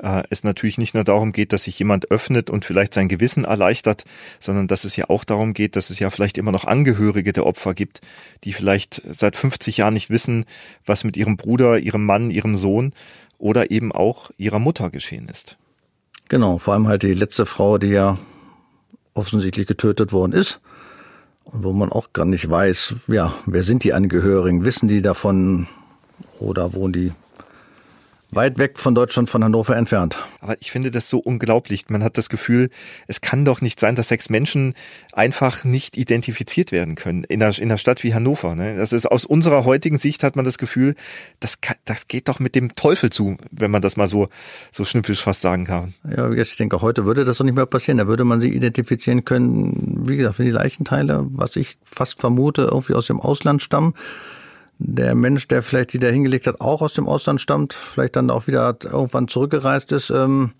äh, 0.00 0.24
es 0.28 0.42
natürlich 0.42 0.76
nicht 0.76 0.94
nur 0.94 1.04
darum 1.04 1.32
geht, 1.32 1.52
dass 1.52 1.64
sich 1.64 1.78
jemand 1.78 2.10
öffnet 2.10 2.50
und 2.50 2.64
vielleicht 2.64 2.94
sein 2.94 3.08
Gewissen 3.08 3.44
erleichtert, 3.44 4.04
sondern 4.40 4.66
dass 4.66 4.84
es 4.84 4.96
ja 4.96 5.08
auch 5.08 5.24
darum 5.24 5.54
geht, 5.54 5.76
dass 5.76 5.90
es 5.90 6.00
ja 6.00 6.10
vielleicht 6.10 6.36
immer 6.36 6.50
noch 6.50 6.64
Angehörige 6.64 7.32
der 7.32 7.46
Opfer 7.46 7.74
gibt, 7.74 8.00
die 8.42 8.52
vielleicht 8.52 9.02
seit 9.08 9.36
50 9.36 9.76
Jahren 9.76 9.94
nicht 9.94 10.10
wissen, 10.10 10.46
was 10.84 11.04
mit 11.04 11.16
ihrem 11.16 11.36
Bruder, 11.36 11.78
ihrem 11.78 12.04
Mann, 12.04 12.30
ihrem 12.30 12.56
Sohn 12.56 12.92
oder 13.38 13.70
eben 13.70 13.92
auch 13.92 14.30
ihrer 14.36 14.58
Mutter 14.58 14.90
geschehen 14.90 15.28
ist. 15.28 15.56
Genau, 16.28 16.58
vor 16.58 16.74
allem 16.74 16.88
halt 16.88 17.04
die 17.04 17.14
letzte 17.14 17.46
Frau, 17.46 17.78
die 17.78 17.88
ja 17.88 18.18
offensichtlich 19.14 19.68
getötet 19.68 20.12
worden 20.12 20.32
ist 20.32 20.60
und 21.46 21.64
wo 21.64 21.72
man 21.72 21.90
auch 21.90 22.12
gar 22.12 22.24
nicht 22.24 22.50
weiß, 22.50 22.96
ja, 23.08 23.34
wer 23.46 23.62
sind 23.62 23.84
die 23.84 23.92
Angehörigen? 23.92 24.64
Wissen 24.64 24.88
die 24.88 25.02
davon 25.02 25.68
oder 26.38 26.74
wohnen 26.74 26.92
die 26.92 27.12
weit 28.36 28.58
weg 28.58 28.78
von 28.78 28.94
Deutschland, 28.94 29.28
von 29.28 29.42
Hannover 29.42 29.76
entfernt. 29.76 30.22
Aber 30.40 30.56
ich 30.60 30.70
finde 30.70 30.90
das 30.90 31.08
so 31.08 31.18
unglaublich. 31.18 31.88
Man 31.88 32.04
hat 32.04 32.16
das 32.16 32.28
Gefühl, 32.28 32.70
es 33.08 33.20
kann 33.20 33.44
doch 33.44 33.60
nicht 33.60 33.80
sein, 33.80 33.96
dass 33.96 34.08
sechs 34.08 34.30
Menschen 34.30 34.74
einfach 35.12 35.64
nicht 35.64 35.96
identifiziert 35.96 36.70
werden 36.70 36.94
können 36.94 37.24
in 37.24 37.42
einer, 37.42 37.58
in 37.58 37.64
einer 37.64 37.78
Stadt 37.78 38.04
wie 38.04 38.14
Hannover. 38.14 38.54
Ne? 38.54 38.76
Das 38.76 38.92
ist 38.92 39.06
aus 39.06 39.24
unserer 39.24 39.64
heutigen 39.64 39.98
Sicht 39.98 40.22
hat 40.22 40.36
man 40.36 40.44
das 40.44 40.58
Gefühl, 40.58 40.94
das, 41.40 41.60
kann, 41.60 41.76
das 41.84 42.06
geht 42.06 42.28
doch 42.28 42.38
mit 42.38 42.54
dem 42.54 42.76
Teufel 42.76 43.10
zu, 43.10 43.36
wenn 43.50 43.70
man 43.70 43.82
das 43.82 43.96
mal 43.96 44.08
so, 44.08 44.28
so 44.70 44.84
schnippisch 44.84 45.22
fast 45.22 45.40
sagen 45.40 45.64
kann. 45.64 45.94
Ja, 46.16 46.30
ich 46.30 46.56
denke, 46.56 46.82
heute 46.82 47.04
würde 47.06 47.24
das 47.24 47.38
doch 47.38 47.44
nicht 47.44 47.56
mehr 47.56 47.66
passieren. 47.66 47.98
Da 47.98 48.06
würde 48.06 48.24
man 48.24 48.40
sie 48.40 48.50
identifizieren 48.50 49.24
können, 49.24 50.04
wie 50.06 50.16
gesagt, 50.16 50.38
wenn 50.38 50.46
die 50.46 50.52
Leichenteile, 50.52 51.26
was 51.30 51.56
ich 51.56 51.78
fast 51.84 52.20
vermute, 52.20 52.68
irgendwie 52.70 52.94
aus 52.94 53.06
dem 53.06 53.20
Ausland 53.20 53.62
stammen 53.62 53.94
der 54.78 55.14
Mensch, 55.14 55.48
der 55.48 55.62
vielleicht 55.62 55.92
die 55.92 55.98
da 55.98 56.08
hingelegt 56.08 56.46
hat, 56.46 56.60
auch 56.60 56.82
aus 56.82 56.92
dem 56.92 57.08
Ausland 57.08 57.40
stammt, 57.40 57.72
vielleicht 57.72 58.16
dann 58.16 58.30
auch 58.30 58.46
wieder 58.46 58.76
irgendwann 58.82 59.28
zurückgereist 59.28 59.92
ist, 59.92 60.10
ähm, 60.10 60.52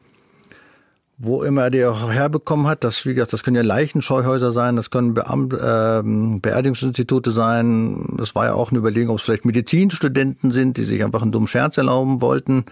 wo 1.18 1.42
immer 1.42 1.64
er 1.64 1.70
die 1.70 1.85
auch 1.85 2.11
herbekommen 2.11 2.66
hat. 2.66 2.85
Das, 2.85 3.07
wie 3.07 3.14
gesagt, 3.14 3.33
das 3.33 3.42
können 3.42 3.57
ja 3.57 3.62
Leichenscheuhäuser 3.62 4.52
sein, 4.52 4.76
das 4.76 4.90
können 4.90 5.14
Beamt, 5.14 5.52
äh, 5.55 6.02
Beerdigungsinstitute 6.40 7.33
sein. 7.33 8.16
Das 8.18 8.35
war 8.35 8.46
ja 8.46 8.55
auch 8.55 8.70
eine 8.70 8.79
Überlegung, 8.79 9.14
ob 9.14 9.18
es 9.18 9.24
vielleicht 9.24 9.44
Medizinstudenten 9.44 10.50
sind, 10.50 10.76
die 10.76 10.85
sich 10.85 11.02
einfach 11.05 11.22
einen 11.22 11.33
dummen 11.33 11.48
Scherz 11.48 11.79
erlauben 11.79 12.20
wollten. 12.20 12.64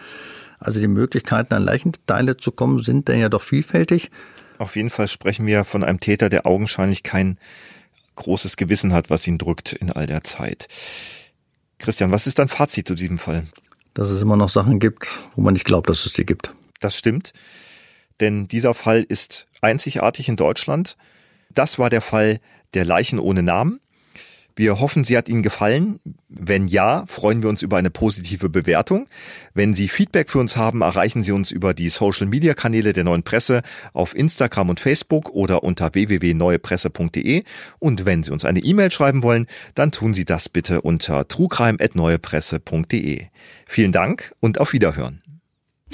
Also 0.58 0.80
die 0.80 0.88
Möglichkeiten, 0.88 1.54
an 1.54 1.64
Leichenteile 1.64 2.36
zu 2.36 2.52
kommen, 2.52 2.82
sind 2.82 3.08
dann 3.08 3.18
ja 3.18 3.28
doch 3.28 3.42
vielfältig. 3.42 4.10
Auf 4.58 4.76
jeden 4.76 4.90
Fall 4.90 5.08
sprechen 5.08 5.46
wir 5.46 5.64
von 5.64 5.82
einem 5.82 6.00
Täter, 6.00 6.28
der 6.28 6.46
augenscheinlich 6.46 7.02
kein 7.02 7.38
großes 8.16 8.56
Gewissen 8.56 8.92
hat, 8.92 9.10
was 9.10 9.26
ihn 9.26 9.38
drückt 9.38 9.72
in 9.72 9.90
all 9.90 10.06
der 10.06 10.22
Zeit. 10.22 10.68
Christian, 11.84 12.10
was 12.12 12.26
ist 12.26 12.38
dein 12.38 12.48
Fazit 12.48 12.88
zu 12.88 12.94
diesem 12.94 13.18
Fall? 13.18 13.42
Dass 13.92 14.08
es 14.08 14.22
immer 14.22 14.38
noch 14.38 14.48
Sachen 14.48 14.80
gibt, 14.80 15.06
wo 15.36 15.42
man 15.42 15.52
nicht 15.52 15.66
glaubt, 15.66 15.90
dass 15.90 16.06
es 16.06 16.14
die 16.14 16.24
gibt. 16.24 16.54
Das 16.80 16.96
stimmt, 16.96 17.34
denn 18.20 18.48
dieser 18.48 18.72
Fall 18.72 19.04
ist 19.06 19.46
einzigartig 19.60 20.30
in 20.30 20.36
Deutschland. 20.36 20.96
Das 21.50 21.78
war 21.78 21.90
der 21.90 22.00
Fall 22.00 22.40
der 22.72 22.86
Leichen 22.86 23.18
ohne 23.18 23.42
Namen. 23.42 23.80
Wir 24.56 24.78
hoffen, 24.78 25.02
sie 25.02 25.16
hat 25.16 25.28
Ihnen 25.28 25.42
gefallen. 25.42 25.98
Wenn 26.28 26.68
ja, 26.68 27.04
freuen 27.06 27.42
wir 27.42 27.48
uns 27.48 27.62
über 27.62 27.76
eine 27.76 27.90
positive 27.90 28.48
Bewertung. 28.48 29.08
Wenn 29.52 29.74
Sie 29.74 29.88
Feedback 29.88 30.30
für 30.30 30.38
uns 30.38 30.56
haben, 30.56 30.80
erreichen 30.80 31.24
Sie 31.24 31.32
uns 31.32 31.50
über 31.50 31.74
die 31.74 31.88
Social-Media-Kanäle 31.88 32.92
der 32.92 33.02
Neuen 33.02 33.24
Presse 33.24 33.62
auf 33.92 34.14
Instagram 34.14 34.70
und 34.70 34.78
Facebook 34.78 35.30
oder 35.30 35.64
unter 35.64 35.94
www.neuepresse.de. 35.94 37.42
Und 37.80 38.06
wenn 38.06 38.22
Sie 38.22 38.30
uns 38.30 38.44
eine 38.44 38.60
E-Mail 38.60 38.92
schreiben 38.92 39.24
wollen, 39.24 39.46
dann 39.74 39.90
tun 39.90 40.14
Sie 40.14 40.24
das 40.24 40.48
bitte 40.48 40.82
unter 40.82 41.26
trugreim.neuepresse.de. 41.26 43.22
Vielen 43.66 43.92
Dank 43.92 44.34
und 44.38 44.60
auf 44.60 44.72
Wiederhören. 44.72 45.23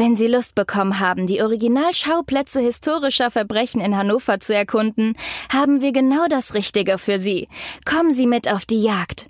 Wenn 0.00 0.16
Sie 0.16 0.28
Lust 0.28 0.54
bekommen 0.54 0.98
haben, 0.98 1.26
die 1.26 1.42
Originalschauplätze 1.42 2.58
historischer 2.58 3.30
Verbrechen 3.30 3.82
in 3.82 3.98
Hannover 3.98 4.40
zu 4.40 4.54
erkunden, 4.54 5.14
haben 5.52 5.82
wir 5.82 5.92
genau 5.92 6.26
das 6.26 6.54
Richtige 6.54 6.96
für 6.96 7.18
Sie. 7.18 7.48
Kommen 7.84 8.10
Sie 8.10 8.26
mit 8.26 8.50
auf 8.50 8.64
die 8.64 8.80
Jagd. 8.82 9.29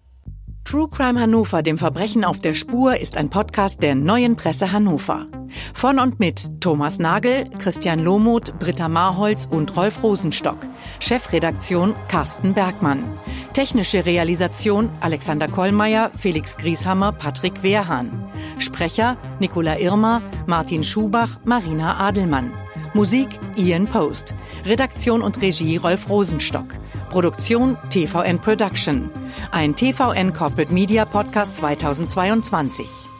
True 0.63 0.87
Crime 0.89 1.19
Hannover, 1.19 1.63
dem 1.63 1.77
Verbrechen 1.77 2.23
auf 2.23 2.39
der 2.39 2.53
Spur, 2.53 2.97
ist 2.97 3.17
ein 3.17 3.29
Podcast 3.29 3.81
der 3.81 3.95
neuen 3.95 4.35
Presse 4.35 4.71
Hannover. 4.71 5.25
Von 5.73 5.99
und 5.99 6.19
mit 6.19 6.61
Thomas 6.61 6.99
Nagel, 6.99 7.45
Christian 7.57 7.99
Lohmuth, 7.99 8.57
Britta 8.59 8.87
Marholz 8.87 9.47
und 9.49 9.75
Rolf 9.75 10.01
Rosenstock. 10.03 10.57
Chefredaktion 10.99 11.93
Carsten 12.07 12.53
Bergmann. 12.53 13.03
Technische 13.53 14.05
Realisation 14.05 14.89
Alexander 15.01 15.47
Kollmeier, 15.47 16.11
Felix 16.15 16.55
Grieshammer, 16.55 17.11
Patrick 17.11 17.63
Wehrhahn. 17.63 18.25
Sprecher 18.59 19.17
Nicola 19.39 19.77
Irmer, 19.79 20.21
Martin 20.45 20.83
Schubach, 20.83 21.39
Marina 21.43 21.97
Adelmann. 21.97 22.53
Musik 22.93 23.39
Ian 23.55 23.87
Post. 23.87 24.33
Redaktion 24.65 25.21
und 25.21 25.41
Regie 25.41 25.77
Rolf 25.77 26.09
Rosenstock. 26.09 26.67
Produktion 27.09 27.77
TVN 27.89 28.39
Production. 28.39 29.09
Ein 29.51 29.75
TVN 29.75 30.33
Corporate 30.33 30.73
Media 30.73 31.05
Podcast 31.05 31.55
2022. 31.57 33.10